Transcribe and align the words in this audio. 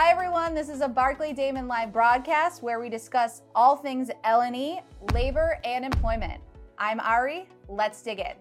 Hi 0.00 0.10
everyone, 0.12 0.54
this 0.54 0.70
is 0.70 0.80
a 0.80 0.88
Barclay 0.88 1.34
Damon 1.34 1.68
live 1.68 1.92
broadcast 1.92 2.62
where 2.62 2.80
we 2.80 2.88
discuss 2.88 3.42
all 3.54 3.76
things 3.76 4.10
L&E, 4.24 4.80
labor, 5.12 5.60
and 5.62 5.84
employment. 5.84 6.40
I'm 6.78 7.00
Ari. 7.00 7.46
Let's 7.68 8.00
dig 8.00 8.20
in. 8.20 8.32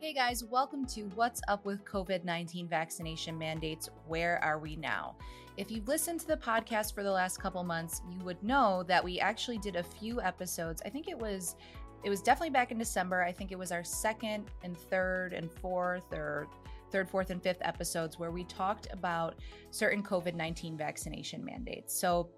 Hey 0.00 0.12
guys, 0.12 0.42
welcome 0.42 0.84
to 0.86 1.02
What's 1.14 1.40
Up 1.46 1.64
with 1.64 1.84
COVID 1.84 2.24
19 2.24 2.66
Vaccination 2.66 3.38
Mandates 3.38 3.88
Where 4.08 4.42
Are 4.42 4.58
We 4.58 4.74
Now? 4.74 5.14
If 5.56 5.70
you've 5.70 5.86
listened 5.86 6.18
to 6.18 6.26
the 6.26 6.36
podcast 6.36 6.92
for 6.92 7.04
the 7.04 7.12
last 7.12 7.40
couple 7.40 7.62
months, 7.62 8.02
you 8.10 8.18
would 8.24 8.42
know 8.42 8.82
that 8.88 9.04
we 9.04 9.20
actually 9.20 9.58
did 9.58 9.76
a 9.76 9.84
few 9.84 10.20
episodes. 10.20 10.82
I 10.84 10.88
think 10.88 11.06
it 11.06 11.16
was 11.16 11.54
it 12.02 12.10
was 12.10 12.22
definitely 12.22 12.50
back 12.50 12.72
in 12.72 12.78
December. 12.78 13.22
I 13.22 13.30
think 13.30 13.52
it 13.52 13.58
was 13.58 13.70
our 13.70 13.84
second 13.84 14.46
and 14.64 14.76
third 14.76 15.32
and 15.32 15.48
fourth 15.48 16.12
or 16.12 16.48
third, 16.90 17.08
fourth, 17.08 17.30
and 17.30 17.42
fifth 17.42 17.60
episodes 17.62 18.18
where 18.18 18.30
we 18.30 18.44
talked 18.44 18.88
about 18.92 19.36
certain 19.70 20.02
COVID 20.02 20.34
19 20.34 20.76
vaccination 20.76 21.44
mandates. 21.44 21.98
So, 21.98 22.30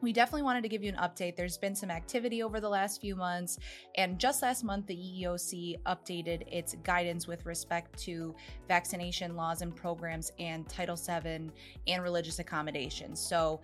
we 0.00 0.12
definitely 0.12 0.42
wanted 0.42 0.62
to 0.62 0.68
give 0.68 0.82
you 0.82 0.90
an 0.90 0.96
update. 0.96 1.34
There's 1.34 1.58
been 1.58 1.74
some 1.74 1.90
activity 1.90 2.42
over 2.42 2.60
the 2.60 2.68
last 2.68 3.00
few 3.00 3.16
months, 3.16 3.58
and 3.96 4.18
just 4.18 4.42
last 4.42 4.62
month, 4.62 4.86
the 4.86 4.94
EEOC 4.94 5.82
updated 5.82 6.42
its 6.52 6.76
guidance 6.84 7.26
with 7.26 7.44
respect 7.46 7.98
to 8.04 8.34
vaccination 8.68 9.34
laws 9.34 9.62
and 9.62 9.74
programs 9.74 10.30
and 10.38 10.68
Title 10.68 10.96
VII 10.96 11.50
and 11.88 12.02
religious 12.02 12.38
accommodations. 12.38 13.20
So, 13.20 13.60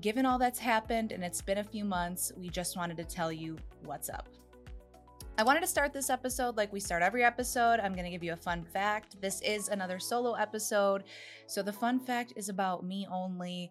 given 0.00 0.26
all 0.26 0.38
that's 0.38 0.58
happened 0.58 1.12
and 1.12 1.22
it's 1.24 1.42
been 1.42 1.58
a 1.58 1.64
few 1.64 1.84
months, 1.84 2.32
we 2.36 2.48
just 2.48 2.76
wanted 2.76 2.96
to 2.98 3.04
tell 3.04 3.32
you 3.32 3.56
what's 3.84 4.10
up. 4.10 4.28
I 5.38 5.42
wanted 5.42 5.60
to 5.60 5.66
start 5.66 5.92
this 5.92 6.10
episode 6.10 6.56
like 6.56 6.72
we 6.72 6.80
start 6.80 7.02
every 7.02 7.24
episode. 7.24 7.80
I'm 7.80 7.94
going 7.94 8.04
to 8.04 8.10
give 8.10 8.22
you 8.22 8.34
a 8.34 8.36
fun 8.36 8.64
fact. 8.64 9.20
This 9.22 9.40
is 9.40 9.68
another 9.68 9.98
solo 9.98 10.34
episode. 10.34 11.04
So, 11.46 11.62
the 11.62 11.72
fun 11.72 11.98
fact 11.98 12.34
is 12.36 12.48
about 12.48 12.84
me 12.84 13.06
only. 13.10 13.70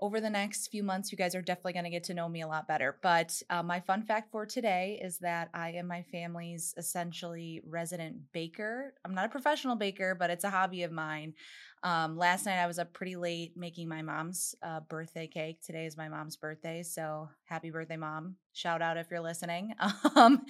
Over 0.00 0.20
the 0.20 0.30
next 0.30 0.68
few 0.68 0.84
months, 0.84 1.10
you 1.10 1.18
guys 1.18 1.34
are 1.34 1.42
definitely 1.42 1.72
going 1.72 1.84
to 1.84 1.90
get 1.90 2.04
to 2.04 2.14
know 2.14 2.28
me 2.28 2.42
a 2.42 2.46
lot 2.46 2.68
better. 2.68 2.98
But 3.02 3.42
uh, 3.50 3.64
my 3.64 3.80
fun 3.80 4.04
fact 4.04 4.30
for 4.30 4.46
today 4.46 5.00
is 5.02 5.18
that 5.18 5.48
I 5.52 5.70
am 5.70 5.88
my 5.88 6.02
family's 6.02 6.72
essentially 6.76 7.62
resident 7.66 8.16
baker. 8.32 8.94
I'm 9.04 9.14
not 9.14 9.26
a 9.26 9.28
professional 9.28 9.74
baker, 9.74 10.14
but 10.14 10.30
it's 10.30 10.44
a 10.44 10.50
hobby 10.50 10.84
of 10.84 10.92
mine. 10.92 11.34
Um, 11.82 12.16
last 12.16 12.46
night 12.46 12.60
I 12.60 12.66
was 12.66 12.78
up 12.78 12.92
pretty 12.92 13.16
late 13.16 13.56
making 13.56 13.88
my 13.88 14.02
mom's 14.02 14.54
uh, 14.62 14.80
birthday 14.80 15.26
cake. 15.26 15.60
Today 15.62 15.86
is 15.86 15.96
my 15.96 16.08
mom's 16.08 16.36
birthday, 16.36 16.82
so 16.82 17.28
happy 17.44 17.70
birthday, 17.70 17.96
mom! 17.96 18.36
Shout 18.52 18.82
out 18.82 18.96
if 18.96 19.08
you're 19.10 19.20
listening. 19.20 19.74
Um, 20.16 20.42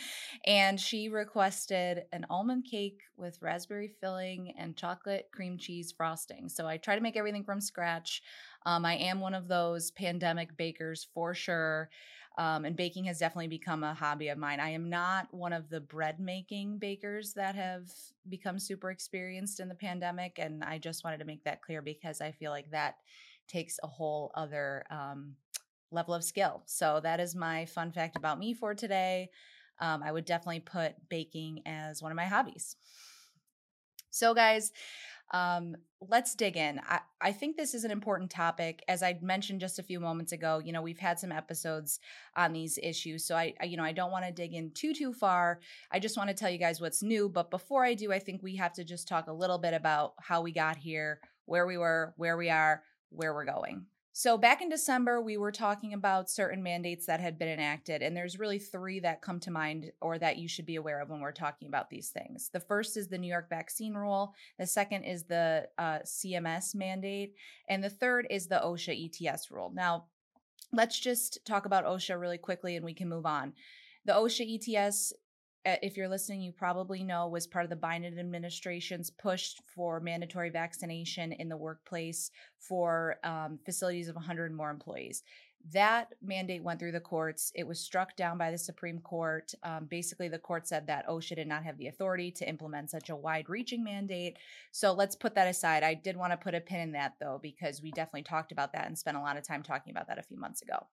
and 0.46 0.80
she 0.80 1.10
requested 1.10 2.04
an 2.12 2.24
almond 2.30 2.64
cake 2.70 3.00
with 3.18 3.42
raspberry 3.42 3.92
filling 4.00 4.54
and 4.56 4.76
chocolate 4.76 5.28
cream 5.30 5.58
cheese 5.58 5.92
frosting. 5.94 6.48
So 6.48 6.66
I 6.66 6.78
try 6.78 6.94
to 6.94 7.02
make 7.02 7.18
everything 7.18 7.44
from 7.44 7.60
scratch. 7.60 8.22
Um, 8.64 8.86
I 8.86 8.94
am 8.94 9.20
one 9.20 9.34
of 9.34 9.46
those 9.46 9.90
pandemic 9.90 10.56
bakers 10.56 11.06
for 11.12 11.34
sure. 11.34 11.90
Um, 12.38 12.64
and 12.64 12.76
baking 12.76 13.04
has 13.06 13.18
definitely 13.18 13.48
become 13.48 13.82
a 13.82 13.94
hobby 13.94 14.28
of 14.28 14.38
mine. 14.38 14.60
I 14.60 14.70
am 14.70 14.88
not 14.88 15.26
one 15.34 15.52
of 15.52 15.68
the 15.68 15.80
bread 15.80 16.20
making 16.20 16.78
bakers 16.78 17.32
that 17.34 17.56
have 17.56 17.90
become 18.28 18.60
super 18.60 18.92
experienced 18.92 19.58
in 19.58 19.68
the 19.68 19.74
pandemic. 19.74 20.38
And 20.38 20.62
I 20.62 20.78
just 20.78 21.02
wanted 21.02 21.18
to 21.18 21.24
make 21.24 21.42
that 21.44 21.62
clear 21.62 21.82
because 21.82 22.20
I 22.20 22.30
feel 22.30 22.52
like 22.52 22.70
that 22.70 22.94
takes 23.48 23.80
a 23.82 23.88
whole 23.88 24.30
other 24.36 24.84
um, 24.88 25.34
level 25.90 26.14
of 26.14 26.22
skill. 26.22 26.62
So 26.66 27.00
that 27.02 27.18
is 27.18 27.34
my 27.34 27.66
fun 27.66 27.90
fact 27.90 28.16
about 28.16 28.38
me 28.38 28.54
for 28.54 28.72
today. 28.72 29.30
Um, 29.80 30.02
I 30.04 30.12
would 30.12 30.24
definitely 30.24 30.60
put 30.60 30.94
baking 31.08 31.62
as 31.66 32.02
one 32.02 32.12
of 32.12 32.16
my 32.16 32.26
hobbies. 32.26 32.76
So, 34.10 34.32
guys, 34.32 34.72
um, 35.30 35.76
let's 36.00 36.34
dig 36.34 36.56
in. 36.56 36.80
I, 36.88 37.00
I 37.20 37.32
think 37.32 37.56
this 37.56 37.74
is 37.74 37.84
an 37.84 37.90
important 37.90 38.30
topic. 38.30 38.82
As 38.88 39.02
I 39.02 39.18
mentioned 39.20 39.60
just 39.60 39.78
a 39.78 39.82
few 39.82 40.00
moments 40.00 40.32
ago, 40.32 40.60
you 40.64 40.72
know, 40.72 40.82
we've 40.82 40.98
had 40.98 41.18
some 41.18 41.32
episodes 41.32 42.00
on 42.36 42.52
these 42.52 42.78
issues. 42.82 43.24
So 43.24 43.36
I, 43.36 43.54
I 43.60 43.64
you 43.66 43.76
know, 43.76 43.82
I 43.82 43.92
don't 43.92 44.12
want 44.12 44.24
to 44.24 44.32
dig 44.32 44.54
in 44.54 44.70
too, 44.70 44.94
too 44.94 45.12
far. 45.12 45.60
I 45.90 45.98
just 45.98 46.16
want 46.16 46.28
to 46.28 46.34
tell 46.34 46.50
you 46.50 46.58
guys 46.58 46.80
what's 46.80 47.02
new. 47.02 47.28
But 47.28 47.50
before 47.50 47.84
I 47.84 47.94
do, 47.94 48.12
I 48.12 48.18
think 48.18 48.42
we 48.42 48.56
have 48.56 48.72
to 48.74 48.84
just 48.84 49.08
talk 49.08 49.26
a 49.26 49.32
little 49.32 49.58
bit 49.58 49.74
about 49.74 50.14
how 50.20 50.40
we 50.40 50.52
got 50.52 50.76
here, 50.76 51.20
where 51.46 51.66
we 51.66 51.76
were, 51.76 52.14
where 52.16 52.36
we 52.36 52.48
are, 52.50 52.82
where 53.10 53.34
we're 53.34 53.44
going. 53.44 53.86
So, 54.18 54.36
back 54.36 54.62
in 54.62 54.68
December, 54.68 55.22
we 55.22 55.36
were 55.36 55.52
talking 55.52 55.92
about 55.92 56.28
certain 56.28 56.60
mandates 56.60 57.06
that 57.06 57.20
had 57.20 57.38
been 57.38 57.50
enacted, 57.50 58.02
and 58.02 58.16
there's 58.16 58.36
really 58.36 58.58
three 58.58 58.98
that 58.98 59.22
come 59.22 59.38
to 59.38 59.52
mind 59.52 59.92
or 60.00 60.18
that 60.18 60.38
you 60.38 60.48
should 60.48 60.66
be 60.66 60.74
aware 60.74 61.00
of 61.00 61.08
when 61.08 61.20
we're 61.20 61.30
talking 61.30 61.68
about 61.68 61.88
these 61.88 62.10
things. 62.10 62.50
The 62.52 62.58
first 62.58 62.96
is 62.96 63.06
the 63.06 63.16
New 63.16 63.28
York 63.28 63.48
vaccine 63.48 63.94
rule, 63.94 64.34
the 64.58 64.66
second 64.66 65.04
is 65.04 65.22
the 65.22 65.68
uh, 65.78 66.00
CMS 66.00 66.74
mandate, 66.74 67.36
and 67.68 67.80
the 67.80 67.90
third 67.90 68.26
is 68.28 68.48
the 68.48 68.60
OSHA 68.60 69.08
ETS 69.24 69.52
rule. 69.52 69.70
Now, 69.72 70.06
let's 70.72 70.98
just 70.98 71.38
talk 71.44 71.64
about 71.64 71.86
OSHA 71.86 72.20
really 72.20 72.38
quickly 72.38 72.74
and 72.74 72.84
we 72.84 72.94
can 72.94 73.08
move 73.08 73.24
on. 73.24 73.52
The 74.04 74.14
OSHA 74.14 74.68
ETS 74.68 75.12
if 75.82 75.96
you're 75.96 76.08
listening, 76.08 76.40
you 76.40 76.52
probably 76.52 77.02
know 77.02 77.28
was 77.28 77.46
part 77.46 77.64
of 77.64 77.70
the 77.70 77.76
Biden 77.76 78.18
administration's 78.18 79.10
push 79.10 79.54
for 79.74 80.00
mandatory 80.00 80.50
vaccination 80.50 81.32
in 81.32 81.48
the 81.48 81.56
workplace 81.56 82.30
for 82.58 83.16
um, 83.24 83.58
facilities 83.64 84.08
of 84.08 84.14
100 84.14 84.52
more 84.52 84.70
employees. 84.70 85.22
That 85.72 86.14
mandate 86.22 86.62
went 86.62 86.78
through 86.78 86.92
the 86.92 87.00
courts. 87.00 87.52
It 87.54 87.66
was 87.66 87.80
struck 87.80 88.16
down 88.16 88.38
by 88.38 88.50
the 88.50 88.58
Supreme 88.58 89.00
Court. 89.00 89.52
Um, 89.62 89.86
basically, 89.86 90.28
the 90.28 90.38
court 90.38 90.68
said 90.68 90.86
that 90.86 91.06
OSHA 91.08 91.36
did 91.36 91.48
not 91.48 91.64
have 91.64 91.76
the 91.76 91.88
authority 91.88 92.30
to 92.32 92.48
implement 92.48 92.90
such 92.90 93.10
a 93.10 93.16
wide 93.16 93.48
reaching 93.48 93.84
mandate. 93.84 94.38
So 94.70 94.92
let's 94.92 95.16
put 95.16 95.34
that 95.34 95.48
aside. 95.48 95.82
I 95.82 95.94
did 95.94 96.16
want 96.16 96.32
to 96.32 96.36
put 96.36 96.54
a 96.54 96.60
pin 96.60 96.80
in 96.80 96.92
that, 96.92 97.14
though, 97.20 97.38
because 97.42 97.82
we 97.82 97.90
definitely 97.90 98.22
talked 98.22 98.52
about 98.52 98.72
that 98.72 98.86
and 98.86 98.96
spent 98.96 99.16
a 99.16 99.20
lot 99.20 99.36
of 99.36 99.46
time 99.46 99.62
talking 99.62 99.90
about 99.90 100.06
that 100.06 100.18
a 100.18 100.22
few 100.22 100.38
months 100.38 100.62
ago. 100.62 100.86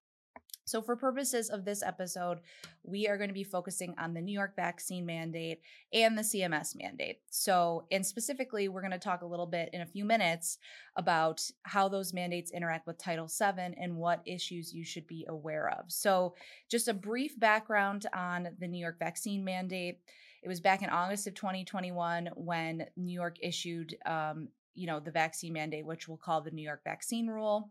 So, 0.67 0.81
for 0.81 0.95
purposes 0.95 1.51
of 1.51 1.63
this 1.63 1.83
episode, 1.83 2.39
we 2.83 3.07
are 3.07 3.17
going 3.17 3.29
to 3.29 3.35
be 3.35 3.43
focusing 3.43 3.93
on 3.99 4.15
the 4.15 4.21
New 4.21 4.31
York 4.31 4.55
vaccine 4.55 5.05
mandate 5.05 5.61
and 5.93 6.17
the 6.17 6.23
CMS 6.23 6.75
mandate. 6.75 7.19
So, 7.29 7.85
and 7.91 8.03
specifically, 8.03 8.67
we're 8.67 8.81
going 8.81 8.91
to 8.91 8.97
talk 8.97 9.21
a 9.21 9.27
little 9.27 9.45
bit 9.45 9.69
in 9.73 9.81
a 9.81 9.85
few 9.85 10.05
minutes 10.05 10.57
about 10.95 11.39
how 11.63 11.87
those 11.87 12.13
mandates 12.13 12.51
interact 12.51 12.87
with 12.87 12.97
Title 12.97 13.27
VII 13.27 13.75
and 13.79 13.95
what 13.95 14.23
issues 14.25 14.73
you 14.73 14.83
should 14.83 15.05
be 15.05 15.23
aware 15.29 15.69
of. 15.69 15.91
So, 15.91 16.33
just 16.67 16.87
a 16.87 16.95
brief 16.95 17.39
background 17.39 18.07
on 18.11 18.49
the 18.59 18.67
New 18.67 18.79
York 18.79 18.97
vaccine 18.97 19.45
mandate. 19.45 19.99
It 20.41 20.47
was 20.47 20.61
back 20.61 20.81
in 20.81 20.89
August 20.89 21.27
of 21.27 21.35
2021 21.35 22.31
when 22.35 22.87
New 22.97 23.13
York 23.13 23.37
issued, 23.39 23.95
um, 24.07 24.47
you 24.73 24.87
know, 24.87 24.99
the 24.99 25.11
vaccine 25.11 25.53
mandate, 25.53 25.85
which 25.85 26.07
we'll 26.07 26.17
call 26.17 26.41
the 26.41 26.51
New 26.51 26.63
York 26.63 26.81
vaccine 26.83 27.27
rule 27.27 27.69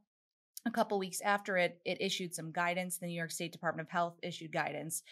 a 0.66 0.70
couple 0.70 0.98
weeks 0.98 1.20
after 1.20 1.56
it, 1.56 1.80
it 1.84 2.00
issued 2.00 2.34
some 2.34 2.50
guidance. 2.52 2.98
The 2.98 3.06
New 3.06 3.16
York 3.16 3.30
State 3.30 3.52
Department 3.52 3.86
of 3.86 3.92
Health 3.92 4.18
issued 4.22 4.52
guidance, 4.52 5.02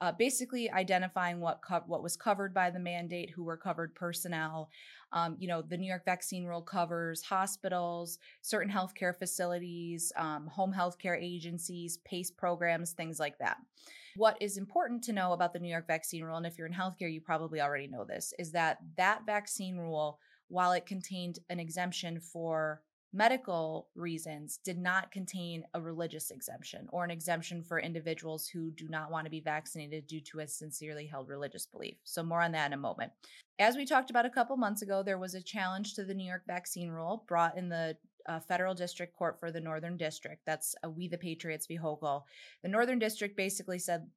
uh, 0.00 0.12
basically 0.12 0.70
identifying 0.70 1.40
what 1.40 1.60
co- 1.66 1.84
what 1.86 2.02
was 2.02 2.16
covered 2.16 2.54
by 2.54 2.70
the 2.70 2.78
mandate, 2.78 3.30
who 3.30 3.44
were 3.44 3.56
covered 3.56 3.94
personnel. 3.94 4.70
Um, 5.12 5.36
you 5.38 5.46
know, 5.46 5.62
the 5.62 5.76
New 5.76 5.86
York 5.86 6.04
vaccine 6.04 6.44
rule 6.44 6.62
covers 6.62 7.22
hospitals, 7.22 8.18
certain 8.42 8.72
healthcare 8.72 9.16
facilities, 9.16 10.12
um, 10.16 10.46
home 10.46 10.74
healthcare 10.76 11.20
agencies, 11.22 11.98
PACE 12.04 12.30
programs, 12.32 12.92
things 12.92 13.20
like 13.20 13.38
that. 13.38 13.58
What 14.16 14.36
is 14.40 14.56
important 14.58 15.04
to 15.04 15.12
know 15.12 15.32
about 15.32 15.52
the 15.52 15.58
New 15.58 15.70
York 15.70 15.86
vaccine 15.86 16.24
rule, 16.24 16.36
and 16.36 16.46
if 16.46 16.56
you're 16.56 16.66
in 16.66 16.72
healthcare, 16.72 17.12
you 17.12 17.20
probably 17.20 17.60
already 17.60 17.88
know 17.88 18.04
this, 18.04 18.32
is 18.38 18.52
that 18.52 18.78
that 18.96 19.26
vaccine 19.26 19.76
rule, 19.76 20.18
while 20.48 20.72
it 20.72 20.86
contained 20.86 21.38
an 21.50 21.60
exemption 21.60 22.20
for 22.20 22.82
medical 23.14 23.86
reasons 23.94 24.58
did 24.64 24.76
not 24.76 25.12
contain 25.12 25.64
a 25.74 25.80
religious 25.80 26.32
exemption 26.32 26.88
or 26.90 27.04
an 27.04 27.10
exemption 27.12 27.62
for 27.62 27.78
individuals 27.78 28.48
who 28.48 28.72
do 28.72 28.88
not 28.88 29.10
want 29.10 29.24
to 29.24 29.30
be 29.30 29.40
vaccinated 29.40 30.06
due 30.08 30.20
to 30.20 30.40
a 30.40 30.48
sincerely 30.48 31.06
held 31.06 31.28
religious 31.28 31.64
belief. 31.64 31.94
So, 32.02 32.24
more 32.24 32.42
on 32.42 32.52
that 32.52 32.66
in 32.66 32.72
a 32.72 32.76
moment. 32.76 33.12
As 33.60 33.76
we 33.76 33.86
talked 33.86 34.10
about 34.10 34.26
a 34.26 34.30
couple 34.30 34.56
months 34.56 34.82
ago, 34.82 35.04
there 35.04 35.18
was 35.18 35.34
a 35.34 35.42
challenge 35.42 35.94
to 35.94 36.04
the 36.04 36.14
New 36.14 36.26
York 36.26 36.42
vaccine 36.46 36.90
rule 36.90 37.24
brought 37.28 37.56
in 37.56 37.68
the 37.68 37.96
uh, 38.28 38.40
federal 38.40 38.74
district 38.74 39.16
court 39.16 39.38
for 39.38 39.52
the 39.52 39.60
Northern 39.60 39.96
District. 39.96 40.40
That's 40.44 40.74
a 40.82 40.90
We 40.90 41.08
the 41.08 41.18
Patriots 41.18 41.66
v. 41.66 41.78
Hochul. 41.78 42.24
The 42.62 42.68
Northern 42.68 42.98
District 42.98 43.36
basically 43.36 43.78
said 43.78 44.08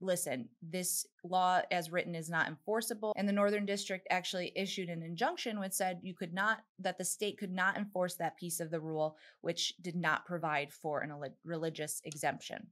listen, 0.00 0.48
this 0.62 1.06
law 1.24 1.60
as 1.70 1.90
written 1.90 2.14
is 2.14 2.30
not 2.30 2.48
enforceable. 2.48 3.12
And 3.16 3.28
the 3.28 3.32
Northern 3.32 3.66
District 3.66 4.06
actually 4.10 4.52
issued 4.54 4.88
an 4.88 5.02
injunction 5.02 5.58
which 5.58 5.72
said 5.72 6.00
you 6.02 6.14
could 6.14 6.32
not, 6.32 6.60
that 6.78 6.98
the 6.98 7.04
state 7.04 7.38
could 7.38 7.52
not 7.52 7.76
enforce 7.76 8.14
that 8.14 8.36
piece 8.36 8.60
of 8.60 8.70
the 8.70 8.80
rule, 8.80 9.16
which 9.40 9.74
did 9.82 9.96
not 9.96 10.26
provide 10.26 10.72
for 10.72 11.00
an 11.00 11.12
religious 11.44 12.00
exemption. 12.04 12.68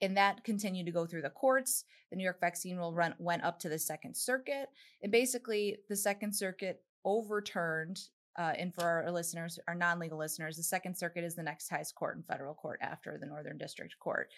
And 0.00 0.16
that 0.16 0.44
continued 0.44 0.86
to 0.86 0.92
go 0.92 1.06
through 1.06 1.22
the 1.22 1.30
courts. 1.30 1.84
The 2.10 2.16
New 2.16 2.24
York 2.24 2.40
vaccine 2.40 2.76
rule 2.76 2.92
run, 2.92 3.14
went 3.18 3.44
up 3.44 3.58
to 3.60 3.68
the 3.68 3.78
Second 3.78 4.16
Circuit. 4.16 4.68
And 5.02 5.10
basically, 5.10 5.78
the 5.88 5.96
Second 5.96 6.34
Circuit 6.34 6.82
overturned 7.04 8.00
uh, 8.38 8.52
and 8.58 8.74
for 8.74 8.84
our 8.84 9.10
listeners, 9.10 9.58
our 9.66 9.74
non 9.74 9.98
legal 9.98 10.18
listeners, 10.18 10.56
the 10.56 10.62
Second 10.62 10.96
Circuit 10.96 11.24
is 11.24 11.34
the 11.34 11.42
next 11.42 11.68
highest 11.68 11.94
court 11.94 12.16
in 12.16 12.22
federal 12.22 12.54
court 12.54 12.78
after 12.82 13.16
the 13.18 13.26
Northern 13.26 13.56
District 13.56 13.98
Court. 13.98 14.30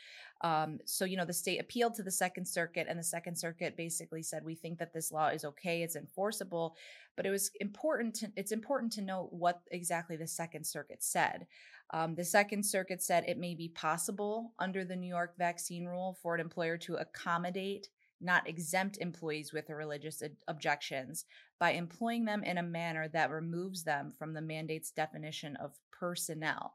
Um, 0.42 0.78
so, 0.84 1.04
you 1.04 1.16
know, 1.16 1.24
the 1.24 1.32
state 1.32 1.60
appealed 1.60 1.94
to 1.94 2.02
the 2.02 2.10
Second 2.10 2.46
Circuit, 2.46 2.86
and 2.88 2.98
the 2.98 3.04
Second 3.04 3.36
Circuit 3.36 3.76
basically 3.76 4.22
said, 4.22 4.44
we 4.44 4.54
think 4.54 4.78
that 4.78 4.92
this 4.92 5.10
law 5.10 5.28
is 5.28 5.44
okay, 5.44 5.82
it's 5.82 5.96
enforceable. 5.96 6.76
But 7.16 7.26
it 7.26 7.30
was 7.30 7.50
important 7.60 8.14
to, 8.16 8.32
it's 8.36 8.52
important 8.52 8.92
to 8.92 9.02
note 9.02 9.30
what 9.32 9.62
exactly 9.72 10.16
the 10.16 10.28
Second 10.28 10.64
Circuit 10.64 11.02
said. 11.02 11.46
Um, 11.90 12.14
the 12.14 12.24
Second 12.24 12.64
Circuit 12.64 13.02
said 13.02 13.24
it 13.26 13.38
may 13.38 13.54
be 13.54 13.68
possible 13.68 14.52
under 14.60 14.84
the 14.84 14.94
New 14.94 15.08
York 15.08 15.36
vaccine 15.38 15.86
rule 15.86 16.16
for 16.22 16.34
an 16.34 16.40
employer 16.40 16.76
to 16.78 16.96
accommodate 16.96 17.88
not 18.20 18.48
exempt 18.48 18.98
employees 18.98 19.52
with 19.52 19.70
religious 19.70 20.22
ad- 20.22 20.36
objections 20.48 21.24
by 21.58 21.72
employing 21.72 22.24
them 22.24 22.42
in 22.44 22.58
a 22.58 22.62
manner 22.62 23.08
that 23.08 23.30
removes 23.30 23.84
them 23.84 24.12
from 24.16 24.32
the 24.32 24.40
mandate's 24.40 24.90
definition 24.90 25.56
of 25.56 25.78
personnel. 25.90 26.74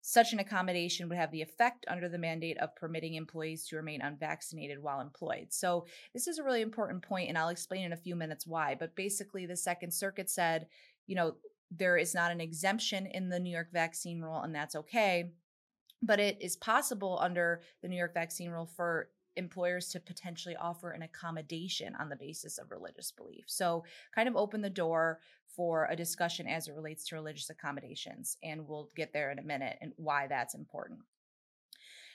Such 0.00 0.32
an 0.32 0.38
accommodation 0.38 1.08
would 1.08 1.18
have 1.18 1.32
the 1.32 1.42
effect 1.42 1.84
under 1.88 2.08
the 2.08 2.18
mandate 2.18 2.56
of 2.58 2.74
permitting 2.76 3.14
employees 3.14 3.66
to 3.66 3.76
remain 3.76 4.00
unvaccinated 4.00 4.80
while 4.80 5.00
employed. 5.00 5.48
So, 5.50 5.86
this 6.14 6.28
is 6.28 6.38
a 6.38 6.44
really 6.44 6.62
important 6.62 7.02
point, 7.02 7.28
and 7.28 7.36
I'll 7.36 7.48
explain 7.48 7.84
in 7.84 7.92
a 7.92 7.96
few 7.96 8.14
minutes 8.14 8.46
why. 8.46 8.76
But 8.78 8.94
basically, 8.94 9.44
the 9.44 9.56
Second 9.56 9.92
Circuit 9.92 10.30
said, 10.30 10.68
you 11.06 11.16
know, 11.16 11.34
there 11.70 11.96
is 11.96 12.14
not 12.14 12.30
an 12.30 12.40
exemption 12.40 13.06
in 13.06 13.28
the 13.28 13.40
New 13.40 13.50
York 13.50 13.72
vaccine 13.72 14.20
rule, 14.20 14.40
and 14.40 14.54
that's 14.54 14.76
okay. 14.76 15.32
But 16.00 16.20
it 16.20 16.38
is 16.40 16.56
possible 16.56 17.18
under 17.20 17.62
the 17.82 17.88
New 17.88 17.96
York 17.96 18.14
vaccine 18.14 18.50
rule 18.50 18.70
for 18.76 19.10
employers 19.38 19.88
to 19.90 20.00
potentially 20.00 20.56
offer 20.56 20.90
an 20.90 21.02
accommodation 21.02 21.94
on 21.98 22.08
the 22.08 22.16
basis 22.16 22.58
of 22.58 22.70
religious 22.70 23.10
belief. 23.10 23.44
So, 23.46 23.84
kind 24.14 24.28
of 24.28 24.36
open 24.36 24.60
the 24.60 24.70
door 24.70 25.20
for 25.56 25.86
a 25.90 25.96
discussion 25.96 26.46
as 26.46 26.68
it 26.68 26.74
relates 26.74 27.06
to 27.06 27.16
religious 27.16 27.50
accommodations. 27.50 28.36
And 28.42 28.68
we'll 28.68 28.90
get 28.94 29.12
there 29.12 29.30
in 29.30 29.38
a 29.38 29.42
minute 29.42 29.78
and 29.80 29.92
why 29.96 30.26
that's 30.26 30.54
important. 30.54 31.00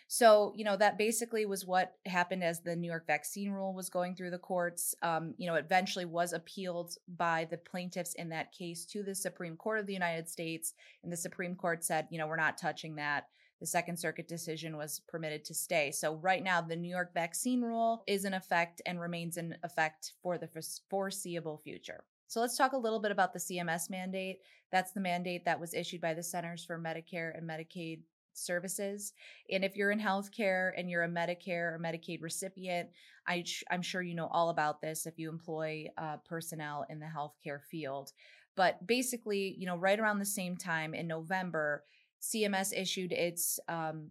So, 0.07 0.53
you 0.55 0.63
know, 0.63 0.77
that 0.77 0.97
basically 0.97 1.45
was 1.45 1.65
what 1.65 1.95
happened 2.05 2.43
as 2.43 2.61
the 2.61 2.75
New 2.75 2.87
York 2.87 3.07
vaccine 3.07 3.51
rule 3.51 3.73
was 3.73 3.89
going 3.89 4.15
through 4.15 4.29
the 4.29 4.37
courts. 4.37 4.93
Um, 5.01 5.33
you 5.37 5.47
know, 5.47 5.55
eventually 5.55 6.05
was 6.05 6.33
appealed 6.33 6.95
by 7.17 7.47
the 7.49 7.57
plaintiffs 7.57 8.13
in 8.13 8.29
that 8.29 8.51
case 8.51 8.85
to 8.87 9.01
the 9.01 9.15
Supreme 9.15 9.55
Court 9.55 9.79
of 9.79 9.87
the 9.87 9.93
United 9.93 10.29
States. 10.29 10.73
And 11.03 11.11
the 11.11 11.17
Supreme 11.17 11.55
Court 11.55 11.83
said, 11.83 12.07
you 12.11 12.19
know, 12.19 12.27
we're 12.27 12.35
not 12.35 12.59
touching 12.59 12.95
that 12.95 13.25
the 13.63 13.67
Second 13.67 13.95
Circuit 13.95 14.27
decision 14.27 14.75
was 14.75 14.99
permitted 15.07 15.45
to 15.45 15.53
stay. 15.53 15.89
So, 15.89 16.15
right 16.15 16.43
now, 16.43 16.59
the 16.59 16.75
New 16.75 16.89
York 16.89 17.13
vaccine 17.13 17.61
rule 17.61 18.03
is 18.07 18.25
in 18.25 18.33
effect 18.33 18.81
and 18.85 18.99
remains 18.99 19.37
in 19.37 19.55
effect 19.63 20.11
for 20.21 20.37
the 20.37 20.49
foreseeable 20.89 21.61
future. 21.63 22.03
So, 22.27 22.41
let's 22.41 22.57
talk 22.57 22.73
a 22.73 22.77
little 22.77 22.99
bit 22.99 23.11
about 23.11 23.31
the 23.31 23.39
CMS 23.39 23.89
mandate. 23.89 24.39
That's 24.69 24.91
the 24.91 24.99
mandate 24.99 25.45
that 25.45 25.61
was 25.61 25.73
issued 25.73 26.01
by 26.01 26.13
the 26.13 26.21
Centers 26.21 26.65
for 26.65 26.77
Medicare 26.77 27.37
and 27.37 27.49
Medicaid 27.49 28.01
services. 28.33 29.13
And 29.49 29.63
if 29.63 29.77
you're 29.77 29.91
in 29.91 29.99
healthcare 30.01 30.71
and 30.75 30.89
you're 30.89 31.03
a 31.03 31.07
Medicare 31.07 31.73
or 31.73 31.79
Medicaid 31.81 32.21
recipient, 32.21 32.89
I, 33.29 33.45
am 33.71 33.81
sure 33.81 34.01
you 34.01 34.13
know 34.13 34.27
all 34.27 34.49
about 34.49 34.81
this 34.81 35.05
if 35.05 35.17
you 35.17 35.29
employ 35.29 35.85
uh, 35.97 36.17
personnel 36.27 36.85
in 36.89 36.99
the 36.99 37.05
healthcare 37.05 37.61
field. 37.61 38.11
But 38.57 38.85
basically, 38.85 39.55
you 39.57 39.67
know, 39.67 39.77
right 39.77 39.99
around 39.99 40.19
the 40.19 40.25
same 40.25 40.57
time 40.57 40.93
in 40.93 41.07
November, 41.07 41.85
CMS 42.23 42.71
issued 42.75 43.11
its 43.11 43.59
um, 43.67 44.07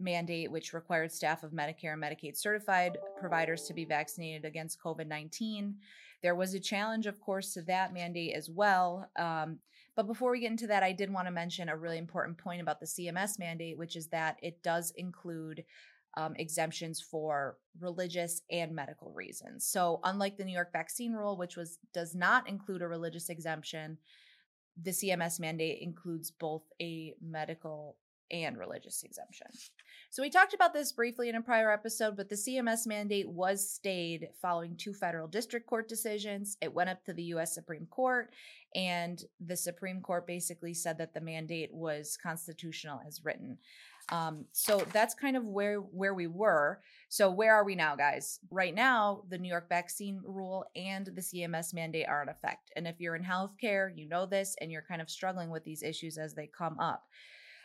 mandate, 0.00 0.50
which 0.50 0.72
required 0.72 1.12
staff 1.12 1.44
of 1.44 1.52
Medicare 1.52 1.92
and 1.92 2.02
Medicaid 2.02 2.36
certified 2.36 2.98
providers 3.20 3.62
to 3.64 3.74
be 3.74 3.84
vaccinated 3.84 4.44
against 4.44 4.82
COVID 4.82 5.06
19. 5.06 5.76
There 6.22 6.34
was 6.34 6.54
a 6.54 6.60
challenge, 6.60 7.06
of 7.06 7.20
course, 7.20 7.52
to 7.54 7.62
that 7.62 7.94
mandate 7.94 8.34
as 8.34 8.50
well. 8.50 9.08
Um, 9.16 9.58
but 9.94 10.06
before 10.06 10.32
we 10.32 10.40
get 10.40 10.50
into 10.50 10.66
that, 10.68 10.82
I 10.82 10.92
did 10.92 11.12
want 11.12 11.26
to 11.26 11.32
mention 11.32 11.68
a 11.68 11.76
really 11.76 11.98
important 11.98 12.38
point 12.38 12.60
about 12.60 12.80
the 12.80 12.86
CMS 12.86 13.38
mandate, 13.38 13.78
which 13.78 13.94
is 13.96 14.08
that 14.08 14.38
it 14.42 14.62
does 14.62 14.92
include 14.96 15.64
um, 16.16 16.34
exemptions 16.36 17.00
for 17.00 17.58
religious 17.80 18.42
and 18.50 18.74
medical 18.74 19.12
reasons. 19.12 19.66
So, 19.66 20.00
unlike 20.04 20.36
the 20.36 20.44
New 20.44 20.52
York 20.52 20.72
vaccine 20.72 21.12
rule, 21.12 21.36
which 21.36 21.56
was 21.56 21.78
does 21.94 22.14
not 22.14 22.48
include 22.48 22.82
a 22.82 22.88
religious 22.88 23.28
exemption, 23.28 23.98
the 24.80 24.90
CMS 24.90 25.40
mandate 25.40 25.82
includes 25.82 26.30
both 26.30 26.62
a 26.80 27.14
medical 27.20 27.96
and 28.30 28.58
religious 28.58 29.02
exemption. 29.02 29.46
So 30.10 30.22
we 30.22 30.30
talked 30.30 30.54
about 30.54 30.72
this 30.72 30.92
briefly 30.92 31.28
in 31.28 31.34
a 31.34 31.42
prior 31.42 31.70
episode, 31.70 32.16
but 32.16 32.28
the 32.28 32.34
CMS 32.34 32.86
mandate 32.86 33.28
was 33.28 33.68
stayed 33.68 34.28
following 34.40 34.76
two 34.76 34.94
federal 34.94 35.28
district 35.28 35.66
court 35.66 35.88
decisions. 35.88 36.56
It 36.60 36.72
went 36.72 36.90
up 36.90 37.04
to 37.04 37.12
the 37.12 37.22
US 37.34 37.54
Supreme 37.54 37.86
Court, 37.86 38.30
and 38.74 39.22
the 39.40 39.56
Supreme 39.56 40.00
Court 40.00 40.26
basically 40.26 40.74
said 40.74 40.98
that 40.98 41.14
the 41.14 41.20
mandate 41.20 41.72
was 41.72 42.16
constitutional 42.20 43.00
as 43.06 43.24
written. 43.24 43.58
Um, 44.10 44.46
so 44.52 44.84
that's 44.92 45.14
kind 45.14 45.36
of 45.36 45.44
where 45.44 45.78
where 45.78 46.14
we 46.14 46.26
were. 46.26 46.80
So 47.08 47.30
where 47.30 47.54
are 47.54 47.64
we 47.64 47.74
now, 47.74 47.94
guys? 47.94 48.40
Right 48.50 48.74
now, 48.74 49.22
the 49.28 49.38
New 49.38 49.48
York 49.48 49.68
vaccine 49.68 50.20
rule 50.24 50.64
and 50.74 51.06
the 51.06 51.20
CMS 51.20 51.74
mandate 51.74 52.08
are 52.08 52.22
in 52.22 52.28
effect. 52.28 52.72
And 52.76 52.86
if 52.86 53.00
you're 53.00 53.16
in 53.16 53.24
healthcare, 53.24 53.90
you 53.94 54.08
know 54.08 54.26
this, 54.26 54.56
and 54.60 54.72
you're 54.72 54.84
kind 54.86 55.02
of 55.02 55.10
struggling 55.10 55.50
with 55.50 55.64
these 55.64 55.82
issues 55.82 56.18
as 56.18 56.34
they 56.34 56.46
come 56.46 56.78
up. 56.80 57.04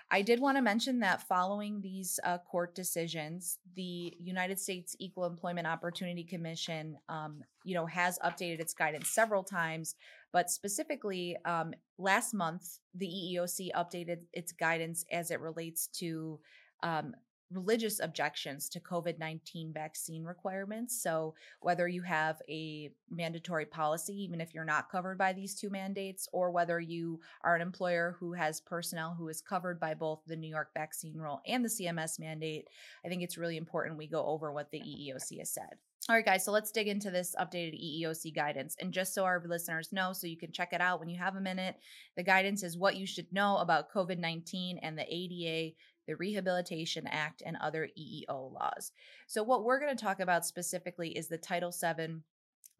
I 0.10 0.22
did 0.22 0.40
want 0.40 0.58
to 0.58 0.62
mention 0.62 1.00
that 1.00 1.28
following 1.28 1.82
these 1.82 2.18
uh, 2.24 2.38
court 2.38 2.76
decisions, 2.76 3.60
the 3.76 4.14
United 4.20 4.58
States 4.58 4.96
Equal 5.00 5.26
Employment 5.26 5.68
Opportunity 5.68 6.24
Commission, 6.24 6.98
um, 7.10 7.44
you 7.66 7.76
know, 7.76 7.86
has 7.86 8.18
updated 8.20 8.62
its 8.62 8.74
guidance 8.74 9.10
several 9.10 9.44
times. 9.44 9.96
But 10.34 10.50
specifically, 10.50 11.38
um, 11.46 11.74
last 11.98 12.34
month, 12.34 12.80
the 12.94 13.08
EEOC 13.08 13.72
updated 13.74 14.20
its 14.34 14.52
guidance 14.52 15.06
as 15.12 15.32
it 15.32 15.40
relates 15.40 15.88
to 16.00 16.40
um, 16.84 17.14
religious 17.52 18.00
objections 18.02 18.68
to 18.70 18.80
COVID 18.80 19.20
19 19.20 19.72
vaccine 19.74 20.24
requirements. 20.24 21.02
So, 21.02 21.34
whether 21.62 21.88
you 21.88 22.02
have 22.02 22.42
a 22.50 22.92
mandatory 23.10 23.66
policy, 23.66 24.14
even 24.24 24.42
if 24.42 24.54
you're 24.54 24.66
not 24.66 24.92
covered 24.92 25.18
by 25.18 25.34
these 25.34 25.56
two 25.56 25.70
mandates, 25.70 26.28
or 26.34 26.52
whether 26.52 26.80
you 26.80 27.20
are 27.44 27.56
an 27.56 27.62
employer 27.62 28.16
who 28.20 28.34
has 28.34 28.62
personnel 28.62 29.16
who 29.18 29.30
is 29.30 29.42
covered 29.42 29.80
by 29.80 29.94
both 29.94 30.22
the 30.28 30.36
New 30.36 30.50
York 30.50 30.70
vaccine 30.74 31.18
rule 31.18 31.42
and 31.48 31.64
the 31.64 31.70
CMS 31.70 32.20
mandate, 32.20 32.68
I 33.06 33.08
think 33.08 33.24
it's 33.24 33.38
really 33.38 33.58
important 33.58 33.98
we 33.98 34.08
go 34.08 34.26
over 34.26 34.52
what 34.52 34.72
the 34.72 34.80
EEOC 34.80 35.40
has 35.40 35.52
said. 35.52 35.78
All 36.10 36.16
right, 36.16 36.24
guys, 36.24 36.46
so 36.46 36.54
let's 36.54 36.72
dig 36.72 36.88
into 36.88 37.12
this 37.12 37.36
updated 37.38 37.74
EEOC 37.76 38.34
guidance. 38.34 38.78
And 38.80 38.94
just 38.94 39.14
so 39.14 39.26
our 39.26 39.44
listeners 39.46 39.92
know, 39.92 40.14
so 40.14 40.26
you 40.26 40.38
can 40.38 40.54
check 40.54 40.72
it 40.72 40.80
out 40.80 41.00
when 41.02 41.10
you 41.10 41.18
have 41.18 41.36
a 41.36 41.42
minute, 41.42 41.76
the 42.16 42.24
guidance 42.24 42.64
is 42.64 42.78
what 42.78 42.96
you 42.96 43.06
should 43.06 43.32
know 43.34 43.58
about 43.58 43.92
COVID 43.92 44.18
19 44.18 44.78
and 44.78 44.98
the 44.98 45.06
ADA 45.14 45.76
the 46.08 46.16
Rehabilitation 46.16 47.06
Act, 47.06 47.44
and 47.46 47.58
other 47.58 47.90
EEO 48.00 48.54
laws. 48.54 48.92
So, 49.28 49.44
what 49.44 49.64
we're 49.64 49.80
going 49.80 49.96
to 49.96 50.04
talk 50.04 50.20
about 50.20 50.46
specifically 50.46 51.10
is 51.10 51.28
the 51.28 51.38
Title 51.38 51.72
VII 51.72 52.22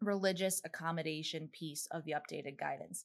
religious 0.00 0.62
accommodation 0.64 1.48
piece 1.52 1.86
of 1.90 2.04
the 2.04 2.12
updated 2.12 2.58
guidance. 2.58 3.04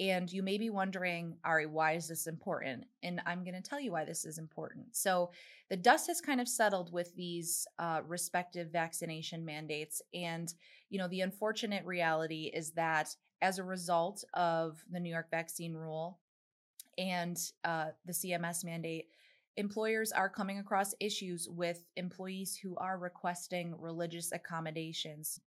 And 0.00 0.32
you 0.32 0.42
may 0.42 0.58
be 0.58 0.70
wondering, 0.70 1.36
Ari, 1.44 1.66
why 1.66 1.92
is 1.92 2.08
this 2.08 2.26
important? 2.26 2.84
And 3.04 3.20
I'm 3.26 3.44
going 3.44 3.54
to 3.54 3.62
tell 3.62 3.78
you 3.78 3.92
why 3.92 4.04
this 4.04 4.24
is 4.24 4.38
important. 4.38 4.86
So, 4.96 5.30
the 5.70 5.76
dust 5.76 6.08
has 6.08 6.20
kind 6.20 6.40
of 6.40 6.48
settled 6.48 6.92
with 6.92 7.14
these 7.16 7.66
uh, 7.78 8.00
respective 8.06 8.70
vaccination 8.70 9.44
mandates. 9.44 10.02
And, 10.12 10.52
you 10.90 10.98
know, 10.98 11.08
the 11.08 11.22
unfortunate 11.22 11.84
reality 11.86 12.50
is 12.52 12.72
that 12.72 13.14
as 13.40 13.58
a 13.58 13.64
result 13.64 14.24
of 14.34 14.84
the 14.90 15.00
New 15.00 15.10
York 15.10 15.30
vaccine 15.30 15.74
rule 15.74 16.18
and 16.98 17.38
uh, 17.64 17.86
the 18.04 18.12
CMS 18.12 18.64
mandate, 18.64 19.06
employers 19.56 20.12
are 20.12 20.28
coming 20.28 20.58
across 20.58 20.94
issues 21.00 21.48
with 21.48 21.84
employees 21.96 22.56
who 22.56 22.76
are 22.76 22.98
requesting 22.98 23.74
religious 23.78 24.32
accommodations. 24.32 25.40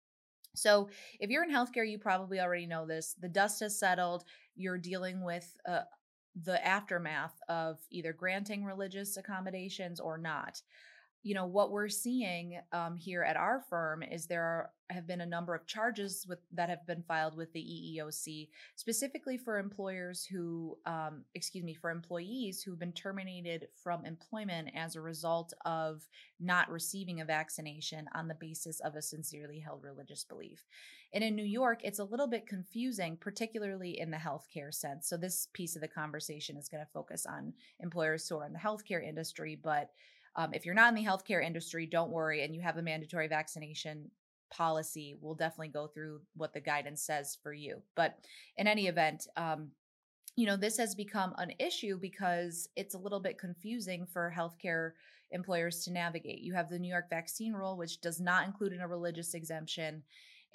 So, 0.56 0.88
if 1.20 1.30
you're 1.30 1.44
in 1.44 1.50
healthcare, 1.50 1.88
you 1.88 1.98
probably 1.98 2.40
already 2.40 2.66
know 2.66 2.86
this. 2.86 3.14
The 3.20 3.28
dust 3.28 3.60
has 3.60 3.78
settled. 3.78 4.24
You're 4.54 4.78
dealing 4.78 5.22
with 5.22 5.56
uh, 5.68 5.82
the 6.44 6.64
aftermath 6.66 7.38
of 7.48 7.78
either 7.90 8.12
granting 8.12 8.64
religious 8.64 9.16
accommodations 9.16 10.00
or 10.00 10.18
not 10.18 10.60
you 11.26 11.34
know 11.34 11.44
what 11.44 11.72
we're 11.72 11.88
seeing 11.88 12.60
um, 12.72 12.96
here 12.96 13.24
at 13.24 13.36
our 13.36 13.64
firm 13.68 14.04
is 14.04 14.26
there 14.26 14.44
are, 14.44 14.70
have 14.90 15.08
been 15.08 15.22
a 15.22 15.26
number 15.26 15.56
of 15.56 15.66
charges 15.66 16.24
with 16.28 16.38
that 16.52 16.68
have 16.68 16.86
been 16.86 17.02
filed 17.02 17.36
with 17.36 17.52
the 17.52 17.58
EEOC 17.58 18.48
specifically 18.76 19.36
for 19.36 19.58
employers 19.58 20.24
who 20.24 20.78
um, 20.86 21.24
excuse 21.34 21.64
me 21.64 21.74
for 21.74 21.90
employees 21.90 22.62
who've 22.62 22.78
been 22.78 22.92
terminated 22.92 23.66
from 23.82 24.04
employment 24.04 24.70
as 24.76 24.94
a 24.94 25.00
result 25.00 25.52
of 25.64 26.06
not 26.38 26.70
receiving 26.70 27.20
a 27.20 27.24
vaccination 27.24 28.06
on 28.14 28.28
the 28.28 28.36
basis 28.36 28.78
of 28.78 28.94
a 28.94 29.02
sincerely 29.02 29.58
held 29.58 29.82
religious 29.82 30.22
belief. 30.22 30.64
And 31.12 31.24
in 31.24 31.34
New 31.34 31.44
York, 31.44 31.80
it's 31.82 31.98
a 31.98 32.04
little 32.04 32.28
bit 32.28 32.46
confusing, 32.46 33.16
particularly 33.16 33.98
in 33.98 34.12
the 34.12 34.16
healthcare 34.16 34.72
sense. 34.72 35.08
So 35.08 35.16
this 35.16 35.48
piece 35.54 35.74
of 35.74 35.82
the 35.82 35.88
conversation 35.88 36.56
is 36.56 36.68
going 36.68 36.84
to 36.84 36.92
focus 36.92 37.26
on 37.26 37.52
employers 37.80 38.28
who 38.28 38.36
are 38.38 38.46
in 38.46 38.52
the 38.52 38.58
healthcare 38.60 39.02
industry, 39.04 39.58
but 39.60 39.90
um, 40.36 40.52
if 40.52 40.64
you're 40.64 40.74
not 40.74 40.90
in 40.90 40.94
the 40.94 41.08
healthcare 41.08 41.44
industry, 41.44 41.86
don't 41.86 42.10
worry, 42.10 42.44
and 42.44 42.54
you 42.54 42.60
have 42.60 42.76
a 42.76 42.82
mandatory 42.82 43.26
vaccination 43.26 44.10
policy, 44.50 45.16
we'll 45.20 45.34
definitely 45.34 45.68
go 45.68 45.86
through 45.86 46.20
what 46.36 46.52
the 46.52 46.60
guidance 46.60 47.02
says 47.02 47.36
for 47.42 47.52
you. 47.52 47.82
But 47.94 48.18
in 48.56 48.66
any 48.66 48.86
event, 48.86 49.26
um, 49.36 49.70
you 50.36 50.46
know, 50.46 50.56
this 50.56 50.76
has 50.76 50.94
become 50.94 51.34
an 51.38 51.52
issue 51.58 51.98
because 51.98 52.68
it's 52.76 52.94
a 52.94 52.98
little 52.98 53.20
bit 53.20 53.38
confusing 53.38 54.06
for 54.06 54.32
healthcare 54.36 54.92
employers 55.30 55.82
to 55.84 55.90
navigate. 55.90 56.40
You 56.40 56.52
have 56.54 56.68
the 56.68 56.78
New 56.78 56.90
York 56.90 57.08
vaccine 57.08 57.54
rule, 57.54 57.76
which 57.76 58.00
does 58.02 58.20
not 58.20 58.46
include 58.46 58.72
in 58.72 58.80
a 58.80 58.86
religious 58.86 59.34
exemption. 59.34 60.02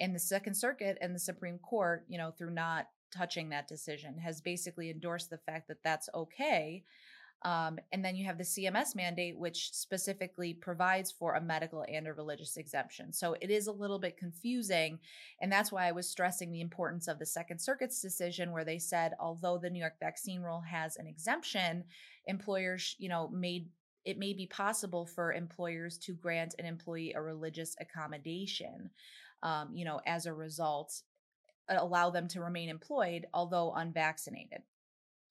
And 0.00 0.14
the 0.14 0.20
Second 0.20 0.54
Circuit 0.54 0.96
and 1.00 1.14
the 1.14 1.18
Supreme 1.18 1.58
Court, 1.58 2.04
you 2.08 2.16
know, 2.16 2.30
through 2.30 2.52
not 2.52 2.86
touching 3.10 3.50
that 3.50 3.68
decision, 3.68 4.16
has 4.18 4.40
basically 4.40 4.88
endorsed 4.90 5.30
the 5.30 5.38
fact 5.38 5.68
that 5.68 5.82
that's 5.82 6.08
okay. 6.14 6.84
Um, 7.44 7.78
and 7.90 8.04
then 8.04 8.14
you 8.14 8.24
have 8.24 8.38
the 8.38 8.44
CMS 8.44 8.94
mandate, 8.94 9.36
which 9.36 9.72
specifically 9.72 10.54
provides 10.54 11.10
for 11.10 11.34
a 11.34 11.40
medical 11.40 11.84
and 11.88 12.06
a 12.06 12.12
religious 12.12 12.56
exemption. 12.56 13.12
So 13.12 13.34
it 13.40 13.50
is 13.50 13.66
a 13.66 13.72
little 13.72 13.98
bit 13.98 14.16
confusing. 14.16 15.00
And 15.40 15.50
that's 15.50 15.72
why 15.72 15.88
I 15.88 15.92
was 15.92 16.08
stressing 16.08 16.52
the 16.52 16.60
importance 16.60 17.08
of 17.08 17.18
the 17.18 17.26
Second 17.26 17.60
Circuit's 17.60 18.00
decision, 18.00 18.52
where 18.52 18.64
they 18.64 18.78
said, 18.78 19.14
although 19.18 19.58
the 19.58 19.70
New 19.70 19.80
York 19.80 19.98
vaccine 19.98 20.40
rule 20.42 20.60
has 20.60 20.96
an 20.96 21.06
exemption, 21.06 21.84
employers, 22.26 22.94
you 22.98 23.08
know, 23.08 23.28
made 23.28 23.68
it 24.04 24.18
may 24.18 24.32
be 24.32 24.46
possible 24.46 25.06
for 25.06 25.32
employers 25.32 25.96
to 25.96 26.12
grant 26.12 26.56
an 26.58 26.66
employee 26.66 27.12
a 27.14 27.22
religious 27.22 27.76
accommodation, 27.80 28.90
um, 29.44 29.70
you 29.72 29.84
know, 29.84 30.00
as 30.06 30.26
a 30.26 30.32
result, 30.32 31.02
allow 31.68 32.10
them 32.10 32.28
to 32.28 32.40
remain 32.40 32.68
employed, 32.68 33.26
although 33.32 33.72
unvaccinated. 33.72 34.62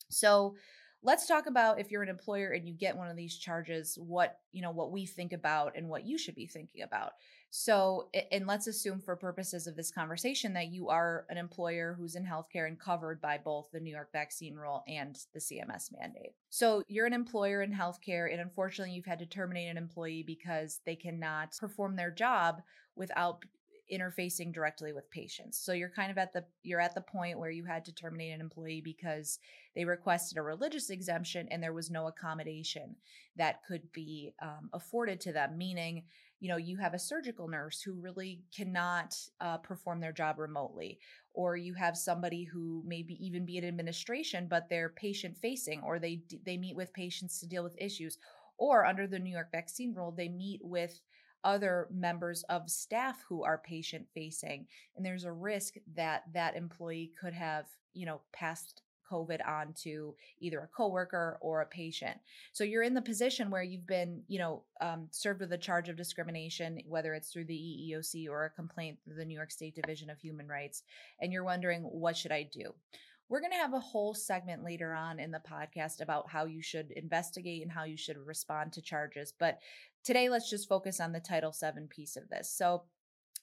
So, 0.09 0.55
let's 1.03 1.25
talk 1.25 1.47
about 1.47 1.79
if 1.79 1.89
you're 1.89 2.03
an 2.03 2.09
employer 2.09 2.51
and 2.51 2.67
you 2.67 2.73
get 2.73 2.95
one 2.95 3.09
of 3.09 3.15
these 3.15 3.37
charges 3.37 3.97
what 3.99 4.39
you 4.51 4.61
know 4.61 4.71
what 4.71 4.91
we 4.91 5.05
think 5.05 5.33
about 5.33 5.73
and 5.75 5.87
what 5.87 6.05
you 6.05 6.17
should 6.17 6.35
be 6.35 6.47
thinking 6.47 6.83
about. 6.83 7.13
So 7.49 8.09
and 8.31 8.47
let's 8.47 8.67
assume 8.67 9.01
for 9.01 9.15
purposes 9.15 9.67
of 9.67 9.75
this 9.75 9.91
conversation 9.91 10.53
that 10.53 10.71
you 10.71 10.89
are 10.89 11.25
an 11.29 11.37
employer 11.37 11.95
who's 11.97 12.15
in 12.15 12.25
healthcare 12.25 12.67
and 12.67 12.79
covered 12.79 13.19
by 13.19 13.37
both 13.37 13.69
the 13.71 13.79
new 13.79 13.91
york 13.91 14.11
vaccine 14.11 14.55
rule 14.55 14.83
and 14.87 15.17
the 15.33 15.39
cms 15.39 15.91
mandate. 15.97 16.33
So 16.49 16.83
you're 16.87 17.07
an 17.07 17.13
employer 17.13 17.61
in 17.61 17.73
healthcare 17.73 18.31
and 18.31 18.39
unfortunately 18.39 18.93
you've 18.93 19.05
had 19.05 19.19
to 19.19 19.25
terminate 19.25 19.69
an 19.69 19.77
employee 19.77 20.23
because 20.25 20.79
they 20.85 20.95
cannot 20.95 21.57
perform 21.59 21.95
their 21.95 22.11
job 22.11 22.61
without 22.95 23.43
interfacing 23.91 24.53
directly 24.53 24.93
with 24.93 25.09
patients. 25.11 25.57
So 25.57 25.73
you're 25.73 25.89
kind 25.89 26.11
of 26.11 26.17
at 26.17 26.33
the 26.33 26.45
you're 26.63 26.79
at 26.79 26.95
the 26.95 27.01
point 27.01 27.37
where 27.37 27.49
you 27.49 27.65
had 27.65 27.85
to 27.85 27.93
terminate 27.93 28.33
an 28.33 28.41
employee 28.41 28.81
because 28.81 29.39
they 29.75 29.85
requested 29.85 30.37
a 30.37 30.41
religious 30.41 30.89
exemption 30.89 31.47
and 31.51 31.61
there 31.61 31.73
was 31.73 31.91
no 31.91 32.07
accommodation 32.07 32.95
that 33.35 33.63
could 33.67 33.91
be 33.91 34.33
um, 34.41 34.69
afforded 34.73 35.19
to 35.21 35.33
them. 35.33 35.57
Meaning, 35.57 36.03
you 36.39 36.49
know, 36.49 36.57
you 36.57 36.77
have 36.77 36.93
a 36.93 36.99
surgical 36.99 37.47
nurse 37.47 37.81
who 37.81 37.93
really 37.93 38.41
cannot 38.55 39.15
uh, 39.39 39.57
perform 39.57 39.99
their 39.99 40.13
job 40.13 40.39
remotely, 40.39 40.99
or 41.33 41.57
you 41.57 41.73
have 41.73 41.97
somebody 41.97 42.43
who 42.43 42.83
maybe 42.85 43.13
even 43.25 43.45
be 43.45 43.57
in 43.57 43.65
administration 43.65 44.47
but 44.49 44.69
they're 44.69 44.89
patient 44.89 45.37
facing, 45.37 45.81
or 45.81 45.99
they 45.99 46.21
they 46.45 46.57
meet 46.57 46.75
with 46.75 46.93
patients 46.93 47.39
to 47.39 47.47
deal 47.47 47.63
with 47.63 47.75
issues, 47.77 48.17
or 48.57 48.85
under 48.85 49.07
the 49.07 49.19
New 49.19 49.31
York 49.31 49.51
vaccine 49.51 49.93
rule, 49.93 50.11
they 50.11 50.29
meet 50.29 50.61
with 50.63 50.99
other 51.43 51.87
members 51.91 52.43
of 52.43 52.69
staff 52.69 53.23
who 53.27 53.43
are 53.43 53.57
patient 53.57 54.05
facing 54.13 54.65
and 54.95 55.05
there's 55.05 55.23
a 55.23 55.31
risk 55.31 55.75
that 55.95 56.23
that 56.33 56.55
employee 56.55 57.11
could 57.19 57.33
have 57.33 57.65
you 57.93 58.05
know 58.05 58.21
passed 58.31 58.81
covid 59.11 59.45
on 59.47 59.73
to 59.73 60.15
either 60.39 60.59
a 60.59 60.67
coworker 60.67 61.37
or 61.41 61.61
a 61.61 61.65
patient. 61.65 62.17
So 62.53 62.63
you're 62.63 62.83
in 62.83 62.93
the 62.93 63.01
position 63.01 63.49
where 63.49 63.63
you've 63.63 63.87
been 63.87 64.23
you 64.27 64.39
know 64.39 64.63
um, 64.79 65.07
served 65.11 65.41
with 65.41 65.51
a 65.51 65.57
charge 65.57 65.89
of 65.89 65.97
discrimination 65.97 66.79
whether 66.87 67.13
it's 67.13 67.31
through 67.31 67.45
the 67.45 67.53
eeoc 67.53 68.29
or 68.29 68.45
a 68.45 68.49
complaint 68.49 68.97
through 69.03 69.15
the 69.15 69.25
new 69.25 69.35
york 69.35 69.51
state 69.51 69.75
division 69.75 70.09
of 70.09 70.19
human 70.19 70.47
rights 70.47 70.83
and 71.19 71.31
you're 71.31 71.43
wondering 71.43 71.81
what 71.83 72.15
should 72.15 72.31
i 72.31 72.43
do 72.43 72.73
we're 73.31 73.39
going 73.39 73.53
to 73.53 73.57
have 73.57 73.73
a 73.73 73.79
whole 73.79 74.13
segment 74.13 74.61
later 74.61 74.93
on 74.93 75.17
in 75.17 75.31
the 75.31 75.39
podcast 75.39 76.01
about 76.01 76.29
how 76.29 76.43
you 76.43 76.61
should 76.61 76.91
investigate 76.91 77.61
and 77.61 77.71
how 77.71 77.85
you 77.85 77.95
should 77.95 78.17
respond 78.17 78.73
to 78.73 78.81
charges. 78.81 79.33
But 79.39 79.59
today, 80.03 80.27
let's 80.27 80.49
just 80.49 80.67
focus 80.67 80.99
on 80.99 81.13
the 81.13 81.21
Title 81.21 81.55
VII 81.57 81.87
piece 81.89 82.17
of 82.17 82.27
this. 82.27 82.49
So, 82.49 82.83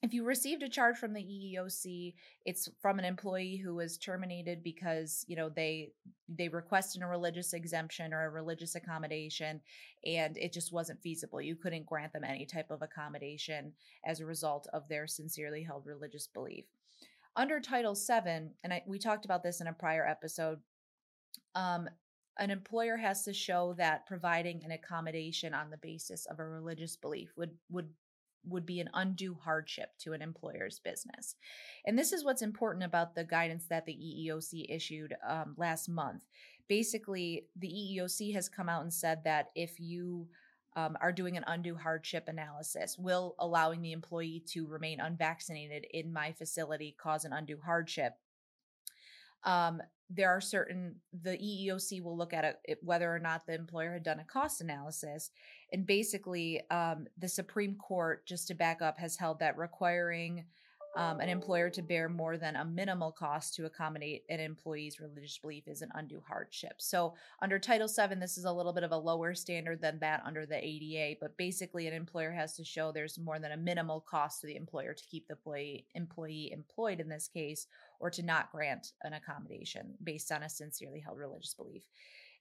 if 0.03 0.13
you 0.13 0.25
received 0.25 0.63
a 0.63 0.69
charge 0.69 0.99
from 0.99 1.15
the 1.15 1.23
EEOC, 1.23 2.15
it's 2.45 2.69
from 2.81 2.99
an 2.99 3.05
employee 3.07 3.57
who 3.57 3.75
was 3.75 3.97
terminated 3.97 4.63
because 4.63 5.25
you 5.27 5.35
know 5.35 5.49
they 5.49 5.93
they 6.29 6.49
requested 6.49 7.03
a 7.03 7.07
religious 7.07 7.55
exemption 7.55 8.13
or 8.13 8.27
a 8.27 8.31
religious 8.31 8.75
accommodation, 8.75 9.59
and 10.05 10.37
it 10.37 10.53
just 10.53 10.71
wasn't 10.71 11.01
feasible. 11.01 11.41
You 11.41 11.57
couldn't 11.57 11.87
grant 11.87 12.13
them 12.13 12.25
any 12.25 12.45
type 12.45 12.71
of 12.71 12.83
accommodation 12.83 13.73
as 14.05 14.21
a 14.21 14.27
result 14.27 14.69
of 14.75 14.87
their 14.87 15.07
sincerely 15.07 15.63
held 15.63 15.87
religious 15.87 16.27
belief 16.27 16.67
under 17.39 17.61
Title 17.61 17.95
VII, 17.95 18.51
and 18.65 18.73
I, 18.73 18.83
we 18.87 18.99
talked 18.99 19.25
about 19.25 19.45
this 19.45 19.61
in 19.61 19.69
a 19.69 19.73
prior 19.73 20.05
episode, 20.05 20.59
um, 21.55 21.89
an 22.39 22.51
employer 22.51 22.97
has 22.97 23.23
to 23.25 23.33
show 23.33 23.75
that 23.79 24.07
providing 24.07 24.63
an 24.65 24.73
accommodation 24.73 25.55
on 25.55 25.71
the 25.71 25.77
basis 25.79 26.27
of 26.27 26.41
a 26.41 26.45
religious 26.45 26.97
belief 26.97 27.33
would 27.37 27.53
would 27.71 27.89
would 28.47 28.67
be 28.67 28.81
an 28.81 28.89
undue 28.95 29.37
hardship 29.43 29.91
to 29.99 30.13
an 30.13 30.23
employer's 30.23 30.79
business. 30.79 31.35
And 31.85 31.99
this 31.99 32.13
is 32.13 32.25
what's 32.25 32.41
important 32.41 32.85
about 32.85 33.15
the 33.15 33.25
guidance 33.25 33.67
that 33.69 33.85
the 33.85 33.93
EEOC 33.93 34.67
issued 34.69 35.15
um, 35.27 35.55
last 35.57 35.89
month. 35.89 36.25
Basically, 36.69 37.47
the 37.57 37.69
EEOC 37.69 38.33
has 38.35 38.49
come 38.49 38.69
out 38.69 38.83
and 38.83 38.93
said 38.93 39.25
that 39.25 39.51
if 39.55 39.79
you 39.81 40.29
um, 40.79 40.97
are 41.01 41.13
doing 41.13 41.37
an 41.37 41.45
undue 41.49 41.75
hardship 41.75 42.29
analysis. 42.29 42.97
Will 42.97 43.35
allowing 43.41 43.83
the 43.83 43.91
employee 43.91 44.45
to 44.51 44.67
remain 44.67 45.01
unvaccinated 45.01 45.85
in 45.91 46.13
my 46.13 46.31
facility 46.31 46.95
cause 46.97 47.25
an 47.25 47.33
undue 47.33 47.59
hardship? 47.65 48.13
Um, 49.43 49.83
there 50.09 50.31
are 50.31 50.41
certain 50.41 50.97
the 51.23 51.37
EEOC 51.37 52.03
will 52.03 52.17
look 52.17 52.33
at 52.33 52.61
it, 52.65 52.79
whether 52.83 53.13
or 53.13 53.19
not 53.19 53.45
the 53.45 53.55
employer 53.55 53.93
had 53.93 54.05
done 54.05 54.21
a 54.21 54.25
cost 54.25 54.61
analysis, 54.61 55.31
and 55.73 55.85
basically 55.85 56.63
um, 56.71 57.09
the 57.19 57.29
Supreme 57.29 57.75
Court, 57.75 58.25
just 58.25 58.47
to 58.49 58.55
back 58.55 58.81
up, 58.81 59.01
has 59.01 59.17
held 59.17 59.41
that 59.41 59.59
requiring 59.59 60.45
um, 60.99 61.21
an 61.21 61.29
employer 61.29 61.71
to 61.71 61.81
bear 61.81 62.09
more 62.09 62.37
than 62.37 62.57
a 62.57 62.65
minimal 62.65 63.13
cost 63.13 63.55
to 63.55 63.67
accommodate 63.67 64.25
an 64.29 64.41
employee's 64.41 64.99
religious 64.99 65.39
belief 65.39 65.69
is 65.69 65.81
an 65.81 65.91
undue 65.95 66.21
hardship. 66.27 66.73
So, 66.79 67.15
under 67.41 67.57
Title 67.61 67.87
VII, 67.87 68.17
this 68.17 68.37
is 68.37 68.45
a 68.45 68.53
little 68.53 68.73
bit 68.73 68.83
of 68.83 68.91
a 68.91 68.97
lower 68.97 69.33
standard 69.33 69.81
than 69.81 70.01
that 70.01 70.23
under 70.27 70.45
the 70.45 70.57
ADA, 70.57 71.19
but 71.21 71.37
basically, 71.37 71.87
an 71.87 71.95
employer 71.95 72.33
has 72.33 72.57
to 72.57 72.65
show 72.65 72.91
there's 72.91 73.17
more 73.17 73.39
than 73.39 73.53
a 73.53 73.57
minimal 73.57 74.05
cost 74.11 74.41
to 74.41 74.49
the 74.49 74.57
employer 74.57 74.93
to 74.93 75.05
keep 75.09 75.29
the 75.29 75.35
employee, 75.35 75.87
employee 75.95 76.51
employed 76.53 76.99
in 76.99 77.09
this 77.09 77.29
case, 77.29 77.69
or 78.01 78.11
to 78.11 78.25
not 78.25 78.51
grant 78.51 78.95
an 79.05 79.13
accommodation 79.13 79.95
based 80.03 80.33
on 80.33 80.43
a 80.43 80.49
sincerely 80.49 80.99
held 80.99 81.19
religious 81.19 81.55
belief. 81.55 81.83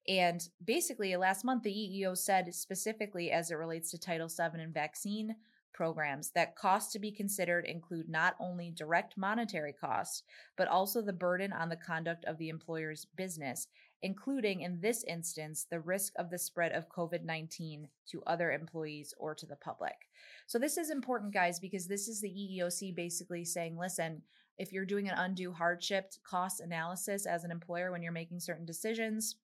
And 0.07 0.41
basically, 0.65 1.15
last 1.15 1.45
month, 1.45 1.61
the 1.61 1.69
EEO 1.69 2.17
said 2.17 2.55
specifically 2.55 3.29
as 3.31 3.51
it 3.51 3.55
relates 3.55 3.91
to 3.91 3.99
Title 3.99 4.29
VII 4.29 4.59
and 4.59 4.73
vaccine 4.73 5.35
programs 5.77 6.31
that 6.31 6.55
costs 6.55 6.91
to 6.91 6.97
be 6.97 7.11
considered 7.11 7.63
include 7.63 8.09
not 8.09 8.35
only 8.39 8.71
direct 8.71 9.15
monetary 9.15 9.71
costs, 9.71 10.23
but 10.57 10.67
also 10.67 11.03
the 11.03 11.13
burden 11.13 11.53
on 11.53 11.69
the 11.69 11.75
conduct 11.75 12.25
of 12.25 12.39
the 12.39 12.49
employer's 12.49 13.05
business, 13.15 13.67
including 14.01 14.61
in 14.61 14.81
this 14.81 15.03
instance 15.03 15.67
the 15.69 15.79
risk 15.79 16.13
of 16.17 16.31
the 16.31 16.39
spread 16.39 16.71
of 16.71 16.89
COVID 16.89 17.23
19 17.23 17.87
to 18.09 18.23
other 18.25 18.51
employees 18.51 19.13
or 19.19 19.35
to 19.35 19.45
the 19.45 19.55
public. 19.55 20.09
So, 20.47 20.57
this 20.57 20.77
is 20.77 20.89
important, 20.89 21.31
guys, 21.31 21.59
because 21.59 21.87
this 21.87 22.07
is 22.07 22.21
the 22.21 22.29
EEOC 22.29 22.95
basically 22.95 23.45
saying, 23.45 23.77
listen, 23.77 24.23
if 24.57 24.73
you're 24.73 24.83
doing 24.83 25.07
an 25.07 25.15
undue 25.15 25.53
hardship 25.53 26.11
cost 26.23 26.59
analysis 26.59 27.27
as 27.27 27.43
an 27.43 27.51
employer 27.51 27.91
when 27.91 28.01
you're 28.01 28.11
making 28.11 28.39
certain 28.39 28.65
decisions, 28.65 29.35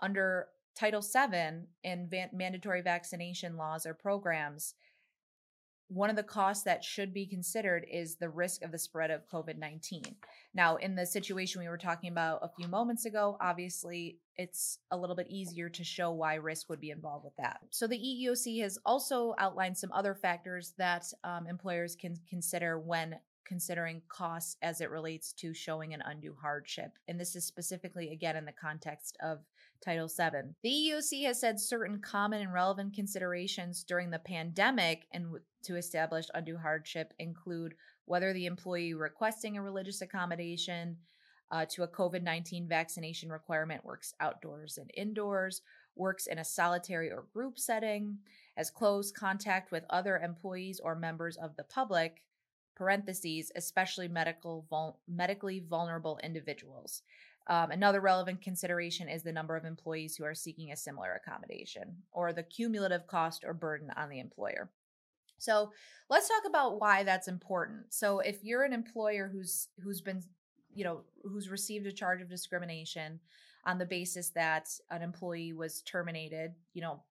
under 0.00 0.46
Title 0.74 1.02
VII 1.02 1.66
and 1.84 2.14
mandatory 2.32 2.80
vaccination 2.80 3.58
laws 3.58 3.84
or 3.84 3.92
programs, 3.92 4.74
one 5.88 6.10
of 6.10 6.16
the 6.16 6.22
costs 6.22 6.64
that 6.64 6.82
should 6.82 7.14
be 7.14 7.26
considered 7.26 7.86
is 7.90 8.16
the 8.16 8.28
risk 8.28 8.62
of 8.62 8.72
the 8.72 8.78
spread 8.78 9.10
of 9.10 9.28
COVID 9.28 9.56
19. 9.58 10.02
Now, 10.54 10.76
in 10.76 10.94
the 10.96 11.06
situation 11.06 11.60
we 11.60 11.68
were 11.68 11.78
talking 11.78 12.10
about 12.10 12.40
a 12.42 12.50
few 12.56 12.66
moments 12.68 13.04
ago, 13.04 13.36
obviously 13.40 14.18
it's 14.36 14.78
a 14.90 14.96
little 14.96 15.16
bit 15.16 15.28
easier 15.30 15.68
to 15.68 15.84
show 15.84 16.10
why 16.10 16.34
risk 16.34 16.68
would 16.68 16.80
be 16.80 16.90
involved 16.90 17.24
with 17.24 17.36
that. 17.36 17.60
So, 17.70 17.86
the 17.86 17.98
EEOC 17.98 18.62
has 18.62 18.78
also 18.84 19.34
outlined 19.38 19.78
some 19.78 19.92
other 19.92 20.14
factors 20.14 20.74
that 20.78 21.04
um, 21.22 21.46
employers 21.46 21.94
can 21.94 22.16
consider 22.28 22.78
when 22.78 23.16
considering 23.46 24.02
costs 24.08 24.56
as 24.62 24.80
it 24.80 24.90
relates 24.90 25.32
to 25.32 25.54
showing 25.54 25.94
an 25.94 26.02
undue 26.04 26.34
hardship. 26.40 26.98
And 27.06 27.18
this 27.18 27.36
is 27.36 27.44
specifically, 27.44 28.10
again, 28.10 28.36
in 28.36 28.44
the 28.44 28.52
context 28.52 29.16
of 29.22 29.38
Title 29.86 30.08
VII. 30.08 30.50
The 30.64 30.68
EEOC 30.68 31.24
has 31.26 31.38
said 31.38 31.60
certain 31.60 32.00
common 32.00 32.42
and 32.42 32.52
relevant 32.52 32.92
considerations 32.92 33.84
during 33.84 34.10
the 34.10 34.18
pandemic 34.18 35.06
and 35.12 35.26
to 35.62 35.76
establish 35.76 36.26
undue 36.34 36.56
hardship 36.56 37.14
include 37.20 37.74
whether 38.04 38.32
the 38.32 38.46
employee 38.46 38.94
requesting 38.94 39.56
a 39.56 39.62
religious 39.62 40.00
accommodation 40.00 40.96
uh, 41.52 41.64
to 41.66 41.84
a 41.84 41.88
COVID 41.88 42.24
19 42.24 42.66
vaccination 42.66 43.30
requirement 43.30 43.84
works 43.84 44.12
outdoors 44.18 44.76
and 44.76 44.90
indoors, 44.96 45.62
works 45.94 46.26
in 46.26 46.40
a 46.40 46.44
solitary 46.44 47.12
or 47.12 47.26
group 47.32 47.56
setting, 47.56 48.18
has 48.56 48.70
close 48.70 49.12
contact 49.12 49.70
with 49.70 49.84
other 49.88 50.18
employees 50.18 50.80
or 50.82 50.96
members 50.96 51.36
of 51.36 51.54
the 51.54 51.62
public, 51.62 52.24
parentheses, 52.74 53.52
especially 53.54 54.08
medical 54.08 54.66
vul- 54.68 54.98
medically 55.06 55.60
vulnerable 55.60 56.18
individuals. 56.24 57.02
Um, 57.48 57.70
another 57.70 58.00
relevant 58.00 58.42
consideration 58.42 59.08
is 59.08 59.22
the 59.22 59.32
number 59.32 59.56
of 59.56 59.64
employees 59.64 60.16
who 60.16 60.24
are 60.24 60.34
seeking 60.34 60.72
a 60.72 60.76
similar 60.76 61.14
accommodation 61.14 61.96
or 62.10 62.32
the 62.32 62.42
cumulative 62.42 63.06
cost 63.06 63.44
or 63.46 63.54
burden 63.54 63.90
on 63.96 64.08
the 64.08 64.18
employer. 64.18 64.70
So 65.38 65.70
let's 66.10 66.28
talk 66.28 66.42
about 66.46 66.80
why 66.80 67.04
that's 67.04 67.28
important. 67.28 67.92
So 67.92 68.20
if 68.20 68.42
you're 68.42 68.64
an 68.64 68.72
employer 68.72 69.30
who's 69.32 69.68
who's 69.82 70.00
been, 70.00 70.22
you 70.74 70.84
know, 70.84 71.02
who's 71.22 71.48
received 71.48 71.86
a 71.86 71.92
charge 71.92 72.20
of 72.20 72.28
discrimination 72.28 73.20
on 73.64 73.78
the 73.78 73.86
basis 73.86 74.30
that 74.30 74.68
an 74.90 75.02
employee 75.02 75.52
was 75.52 75.82
terminated, 75.82 76.52
you 76.72 76.82
know, 76.82 77.02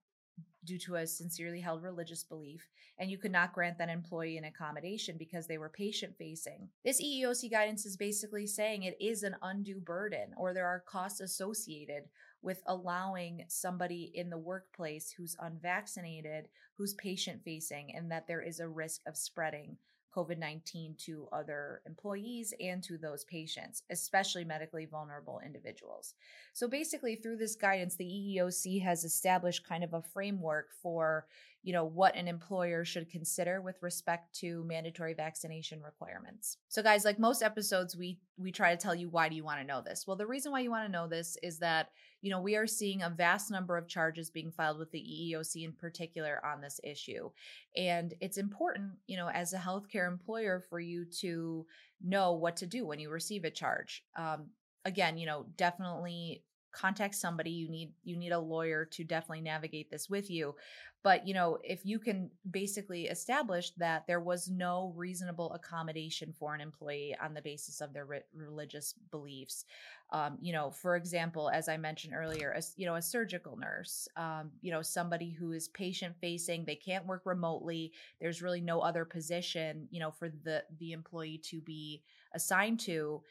due 0.65 0.79
to 0.79 0.95
a 0.95 1.07
sincerely 1.07 1.61
held 1.61 1.83
religious 1.83 2.23
belief, 2.23 2.67
and 2.97 3.09
you 3.09 3.17
could 3.17 3.31
not 3.31 3.53
grant 3.53 3.77
that 3.77 3.89
employee 3.89 4.37
an 4.37 4.45
accommodation 4.45 5.15
because 5.17 5.47
they 5.47 5.57
were 5.57 5.69
patient 5.69 6.15
facing. 6.17 6.69
This 6.83 7.01
EEOC 7.01 7.51
guidance 7.51 7.85
is 7.85 7.97
basically 7.97 8.47
saying 8.47 8.83
it 8.83 8.97
is 8.99 9.23
an 9.23 9.35
undue 9.41 9.79
burden 9.79 10.33
or 10.37 10.53
there 10.53 10.67
are 10.67 10.83
costs 10.87 11.19
associated 11.19 12.03
with 12.41 12.61
allowing 12.67 13.43
somebody 13.47 14.11
in 14.13 14.29
the 14.29 14.37
workplace 14.37 15.11
who's 15.11 15.35
unvaccinated, 15.39 16.47
who's 16.77 16.93
patient 16.93 17.41
facing, 17.43 17.95
and 17.95 18.11
that 18.11 18.27
there 18.27 18.41
is 18.41 18.59
a 18.59 18.67
risk 18.67 19.01
of 19.07 19.17
spreading 19.17 19.77
COVID 20.15 20.37
19 20.37 20.95
to 21.05 21.27
other 21.31 21.81
employees 21.85 22.53
and 22.59 22.83
to 22.83 22.97
those 22.97 23.23
patients, 23.25 23.83
especially 23.89 24.43
medically 24.43 24.85
vulnerable 24.85 25.41
individuals. 25.45 26.13
So 26.53 26.67
basically, 26.67 27.15
through 27.15 27.37
this 27.37 27.55
guidance, 27.55 27.95
the 27.95 28.05
EEOC 28.05 28.81
has 28.83 29.03
established 29.03 29.67
kind 29.67 29.83
of 29.83 29.93
a 29.93 30.01
framework 30.01 30.67
for 30.81 31.27
you 31.65 31.73
know 31.73 31.83
what 31.83 32.15
an 32.15 32.27
employer 32.27 32.85
should 32.85 33.09
consider 33.09 33.59
with 33.59 33.81
respect 33.81 34.35
to 34.35 34.63
mandatory 34.65 35.15
vaccination 35.15 35.81
requirements. 35.81 36.57
So 36.67 36.83
guys, 36.83 37.03
like 37.03 37.17
most 37.17 37.41
episodes 37.41 37.97
we 37.97 38.19
we 38.37 38.51
try 38.51 38.69
to 38.71 38.77
tell 38.77 38.93
you 38.93 39.09
why 39.09 39.29
do 39.29 39.35
you 39.35 39.43
want 39.43 39.59
to 39.59 39.65
know 39.65 39.81
this? 39.81 40.05
Well, 40.05 40.15
the 40.15 40.27
reason 40.27 40.51
why 40.51 40.59
you 40.59 40.69
want 40.69 40.85
to 40.85 40.91
know 40.91 41.07
this 41.07 41.37
is 41.41 41.57
that 41.59 41.89
you 42.25 42.31
know 42.31 42.41
we 42.41 42.55
are 42.55 42.65
seeing 42.65 43.03
a 43.03 43.09
vast 43.09 43.51
number 43.51 43.77
of 43.77 43.87
charges 43.87 44.31
being 44.31 44.51
filed 44.51 44.79
with 44.79 44.89
the 44.89 44.97
EEOC 44.97 45.63
in 45.63 45.73
particular 45.73 46.43
on 46.43 46.59
this 46.59 46.79
issue. 46.83 47.29
And 47.77 48.15
it's 48.19 48.37
important, 48.37 48.93
you 49.05 49.15
know, 49.15 49.29
as 49.29 49.53
a 49.53 49.59
healthcare 49.59 50.07
employer 50.07 50.65
for 50.67 50.79
you 50.79 51.05
to 51.19 51.67
know 52.03 52.33
what 52.33 52.57
to 52.57 52.65
do 52.65 52.83
when 52.83 52.99
you 52.99 53.11
receive 53.11 53.43
a 53.43 53.51
charge. 53.51 54.03
Um, 54.15 54.47
again, 54.85 55.19
you 55.19 55.27
know, 55.27 55.45
definitely 55.55 56.41
contact 56.75 57.15
somebody 57.15 57.51
you 57.51 57.69
need 57.69 57.93
you 58.03 58.17
need 58.17 58.31
a 58.31 58.39
lawyer 58.39 58.85
to 58.85 59.03
definitely 59.03 59.41
navigate 59.41 59.89
this 59.89 60.09
with 60.09 60.29
you. 60.29 60.55
But 61.03 61.27
you 61.27 61.33
know 61.33 61.59
if 61.63 61.85
you 61.85 61.99
can 61.99 62.29
basically 62.49 63.05
establish 63.05 63.71
that 63.77 64.07
there 64.07 64.19
was 64.19 64.49
no 64.49 64.91
reasonable 64.95 65.53
accommodation 65.53 66.33
for 66.33 66.53
an 66.55 66.61
employee 66.61 67.15
on 67.23 67.33
the 67.33 67.41
basis 67.41 67.79
of 67.79 67.93
their 67.93 68.05
re- 68.05 68.21
religious 68.33 68.93
beliefs 69.11 69.65
um, 70.11 70.37
you 70.41 70.51
know 70.51 70.71
for 70.71 70.95
example 70.95 71.49
as 71.49 71.69
i 71.69 71.77
mentioned 71.77 72.13
earlier 72.15 72.51
a, 72.57 72.61
you 72.75 72.85
know 72.85 72.95
a 72.95 73.01
surgical 73.01 73.55
nurse 73.55 74.07
um, 74.17 74.51
you 74.61 74.71
know 74.71 74.81
somebody 74.81 75.31
who 75.31 75.51
is 75.51 75.67
patient 75.69 76.15
facing 76.19 76.65
they 76.65 76.75
can't 76.75 77.05
work 77.05 77.21
remotely 77.25 77.91
there's 78.19 78.41
really 78.41 78.61
no 78.61 78.79
other 78.79 79.05
position 79.05 79.87
you 79.91 79.99
know 79.99 80.09
for 80.09 80.29
the 80.43 80.63
the 80.79 80.91
employee 80.91 81.39
to 81.43 81.61
be 81.61 82.01
assigned 82.33 82.79
to 82.79 83.21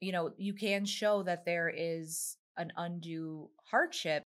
you 0.00 0.12
know 0.12 0.32
you 0.38 0.54
can 0.54 0.84
show 0.84 1.22
that 1.22 1.44
there 1.44 1.72
is 1.74 2.37
an 2.58 2.72
undue 2.76 3.48
hardship. 3.70 4.22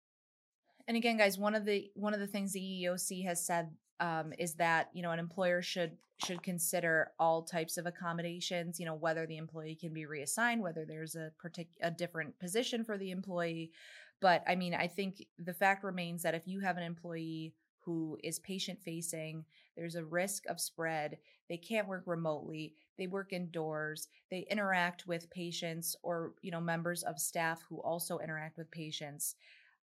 And 0.88 0.96
again, 0.96 1.18
guys, 1.18 1.38
one 1.38 1.54
of 1.54 1.64
the 1.64 1.90
one 1.94 2.14
of 2.14 2.20
the 2.20 2.26
things 2.26 2.52
the 2.52 2.60
EEOC 2.60 3.24
has 3.24 3.44
said 3.44 3.70
um, 4.00 4.32
is 4.38 4.54
that 4.54 4.88
you 4.94 5.02
know 5.02 5.10
an 5.10 5.18
employer 5.18 5.62
should 5.62 5.96
should 6.24 6.42
consider 6.42 7.12
all 7.18 7.42
types 7.42 7.76
of 7.76 7.86
accommodations. 7.86 8.80
You 8.80 8.86
know 8.86 8.94
whether 8.94 9.26
the 9.26 9.36
employee 9.36 9.78
can 9.78 9.92
be 9.92 10.06
reassigned, 10.06 10.62
whether 10.62 10.84
there's 10.84 11.14
a 11.14 11.32
particular 11.38 11.88
a 11.88 11.90
different 11.90 12.38
position 12.38 12.84
for 12.84 12.96
the 12.96 13.10
employee. 13.10 13.72
But 14.20 14.42
I 14.46 14.54
mean, 14.54 14.74
I 14.74 14.86
think 14.86 15.24
the 15.38 15.54
fact 15.54 15.84
remains 15.84 16.22
that 16.22 16.34
if 16.34 16.46
you 16.46 16.60
have 16.60 16.76
an 16.76 16.82
employee 16.82 17.54
who 17.90 18.18
is 18.22 18.38
patient 18.38 18.78
facing, 18.80 19.44
there's 19.76 19.96
a 19.96 20.04
risk 20.04 20.44
of 20.48 20.60
spread. 20.60 21.18
They 21.48 21.56
can't 21.56 21.88
work 21.88 22.04
remotely 22.06 22.74
they 23.00 23.06
work 23.06 23.32
indoors 23.32 24.08
they 24.30 24.46
interact 24.50 25.06
with 25.06 25.30
patients 25.30 25.96
or 26.02 26.34
you 26.42 26.50
know 26.50 26.60
members 26.60 27.02
of 27.02 27.18
staff 27.18 27.64
who 27.68 27.80
also 27.80 28.18
interact 28.18 28.58
with 28.58 28.70
patients 28.70 29.34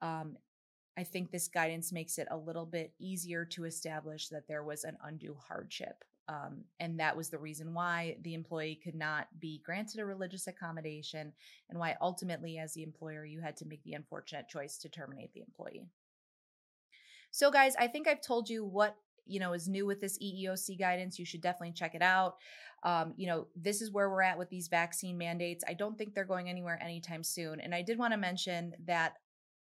um, 0.01 0.35
i 0.97 1.05
think 1.05 1.31
this 1.31 1.47
guidance 1.47 1.93
makes 1.93 2.17
it 2.19 2.27
a 2.31 2.37
little 2.37 2.65
bit 2.65 2.93
easier 2.99 3.45
to 3.45 3.67
establish 3.67 4.29
that 4.29 4.49
there 4.49 4.65
was 4.65 4.85
an 4.85 4.97
undue 5.05 5.37
hardship 5.47 6.03
um, 6.29 6.65
and 6.81 6.99
that 6.99 7.17
was 7.17 7.29
the 7.29 7.39
reason 7.39 7.75
why 7.75 8.17
the 8.23 8.33
employee 8.33 8.81
could 8.83 8.95
not 8.95 9.27
be 9.39 9.61
granted 9.67 10.01
a 10.01 10.07
religious 10.07 10.47
accommodation 10.47 11.33
and 11.69 11.79
why 11.79 11.95
ultimately 12.01 12.59
as 12.59 12.73
the 12.73 12.83
employer 12.83 13.27
you 13.27 13.41
had 13.41 13.57
to 13.59 13.67
make 13.67 13.83
the 13.85 13.93
unfortunate 13.93 14.49
choice 14.49 14.79
to 14.79 14.89
terminate 14.89 15.35
the 15.35 15.43
employee 15.43 15.87
so 17.33 17.51
guys 17.51 17.75
i 17.81 17.89
think 17.89 18.07
i've 18.07 18.23
told 18.23 18.49
you 18.49 18.65
what 18.65 18.97
you 19.27 19.41
know 19.41 19.53
is 19.53 19.69
new 19.69 19.87
with 19.87 20.01
this 20.01 20.19
EEOC 20.19 20.79
guidance, 20.79 21.19
you 21.19 21.25
should 21.25 21.41
definitely 21.41 21.73
check 21.73 21.95
it 21.95 22.03
out. 22.03 22.37
Um, 22.83 23.15
you 23.17 23.27
know, 23.27 23.47
this 23.55 23.81
is 23.81 23.93
where 23.93 24.11
we're 24.11 24.23
at 24.23 24.39
with 24.39 24.51
these 24.51 24.69
vaccine 24.69 25.17
mandates. 25.17 25.65
I 25.69 25.75
don't 25.75 25.97
think 25.97 26.15
they're 26.15 26.25
going 26.25 26.49
anywhere 26.49 26.79
anytime 26.83 27.23
soon. 27.23 27.61
And 27.61 27.75
I 27.75 27.83
did 27.83 27.99
want 27.99 28.13
to 28.13 28.17
mention 28.17 28.75
that 28.87 29.15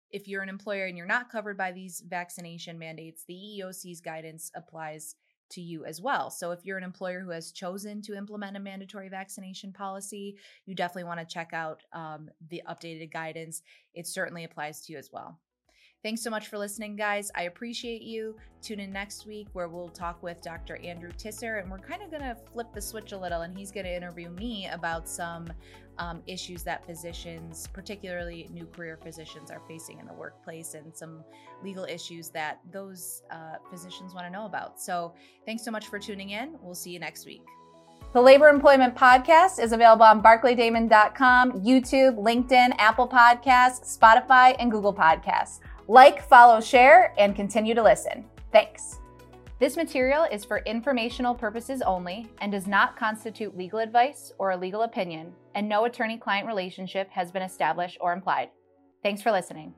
if 0.10 0.28
you're 0.28 0.42
an 0.42 0.50
employer 0.50 0.88
and 0.88 0.98
you're 0.98 1.06
not 1.06 1.32
covered 1.32 1.58
by 1.58 1.72
these 1.72 2.04
vaccination 2.08 2.80
mandates, 2.80 3.24
the 3.28 3.36
EEOC's 3.36 4.02
guidance 4.02 4.52
applies 4.56 5.16
to 5.52 5.62
you 5.62 5.86
as 5.86 6.02
well. 6.02 6.30
So 6.30 6.52
if 6.52 6.66
you're 6.66 6.78
an 6.78 6.84
employer 6.84 7.20
who 7.20 7.30
has 7.30 7.52
chosen 7.52 8.02
to 8.04 8.16
implement 8.16 8.58
a 8.58 8.60
mandatory 8.60 9.10
vaccination 9.10 9.72
policy, 9.72 10.38
you 10.66 10.76
definitely 10.76 11.04
want 11.04 11.20
to 11.20 11.26
check 11.26 11.52
out 11.54 11.84
um, 11.94 12.30
the 12.50 12.64
updated 12.68 13.12
guidance. 13.12 13.62
It 13.94 14.08
certainly 14.08 14.46
applies 14.46 14.82
to 14.82 14.94
you 14.94 14.98
as 14.98 15.10
well. 15.12 15.40
Thanks 16.04 16.24
so 16.24 16.32
much 16.32 16.48
for 16.48 16.58
listening, 16.58 16.96
guys. 16.96 17.30
I 17.36 17.44
appreciate 17.44 18.02
you. 18.02 18.36
Tune 18.64 18.80
in 18.80 18.92
next 18.92 19.28
week 19.28 19.48
where 19.54 19.68
we'll 19.68 19.90
talk 19.90 20.24
with 20.24 20.42
Dr. 20.42 20.78
Andrew 20.78 21.12
Tisser, 21.12 21.62
and 21.62 21.70
we're 21.70 21.78
kind 21.78 22.02
of 22.02 22.10
going 22.10 22.24
to 22.24 22.36
flip 22.52 22.74
the 22.74 22.82
switch 22.82 23.12
a 23.12 23.18
little, 23.18 23.42
and 23.42 23.56
he's 23.56 23.72
going 23.72 23.86
to 23.86 23.96
interview 23.96 24.30
me 24.30 24.68
about 24.72 25.08
some 25.08 25.48
um, 26.00 26.24
issues 26.26 26.64
that 26.64 26.84
physicians, 26.88 27.68
particularly 27.72 28.50
new 28.52 28.66
career 28.66 28.98
physicians, 29.04 29.52
are 29.52 29.62
facing 29.68 30.00
in 30.00 30.08
the 30.08 30.14
workplace 30.14 30.74
and 30.74 30.96
some 30.96 31.24
legal 31.64 31.84
issues 31.84 32.30
that 32.30 32.62
those 32.72 33.22
uh, 33.30 33.58
physicians 33.70 34.16
want 34.16 34.26
to 34.26 34.32
know 34.32 34.46
about. 34.48 34.82
So, 34.82 35.14
thanks 35.46 35.64
so 35.64 35.70
much 35.70 35.86
for 35.86 36.00
tuning 36.00 36.32
in. 36.32 36.56
We'll 36.64 36.74
see 36.74 36.90
you 36.90 37.00
next 37.00 37.28
week. 37.28 37.44
The 38.14 38.22
Labor 38.22 38.50
Employment 38.50 38.94
Podcast 38.94 39.64
is 39.64 39.72
available 39.72 40.04
on 40.04 40.22
barclaydamon.com, 40.22 41.62
YouTube, 41.62 42.18
LinkedIn, 42.18 42.76
Apple 42.78 43.08
Podcasts, 43.08 43.98
Spotify, 43.98 44.56
and 44.60 44.70
Google 44.70 44.94
Podcasts. 44.94 45.60
Like, 45.88 46.28
follow, 46.28 46.62
share, 46.62 47.14
and 47.18 47.36
continue 47.36 47.74
to 47.74 47.84
listen. 47.84 48.26
Thanks. 48.52 49.00
This 49.60 49.78
material 49.78 50.26
is 50.32 50.44
for 50.44 50.60
informational 50.60 51.36
purposes 51.36 51.82
only 51.84 52.28
and 52.40 52.52
does 52.52 52.66
not 52.66 52.98
constitute 52.98 53.56
legal 53.56 53.80
advice 53.80 54.32
or 54.40 54.52
a 54.52 54.58
legal 54.58 54.82
opinion, 54.84 55.34
and 55.54 55.70
no 55.70 55.86
attorney 55.86 56.18
client 56.18 56.48
relationship 56.48 57.10
has 57.12 57.32
been 57.32 57.44
established 57.44 57.98
or 58.02 58.14
implied. 58.14 58.50
Thanks 59.04 59.22
for 59.22 59.32
listening. 59.32 59.74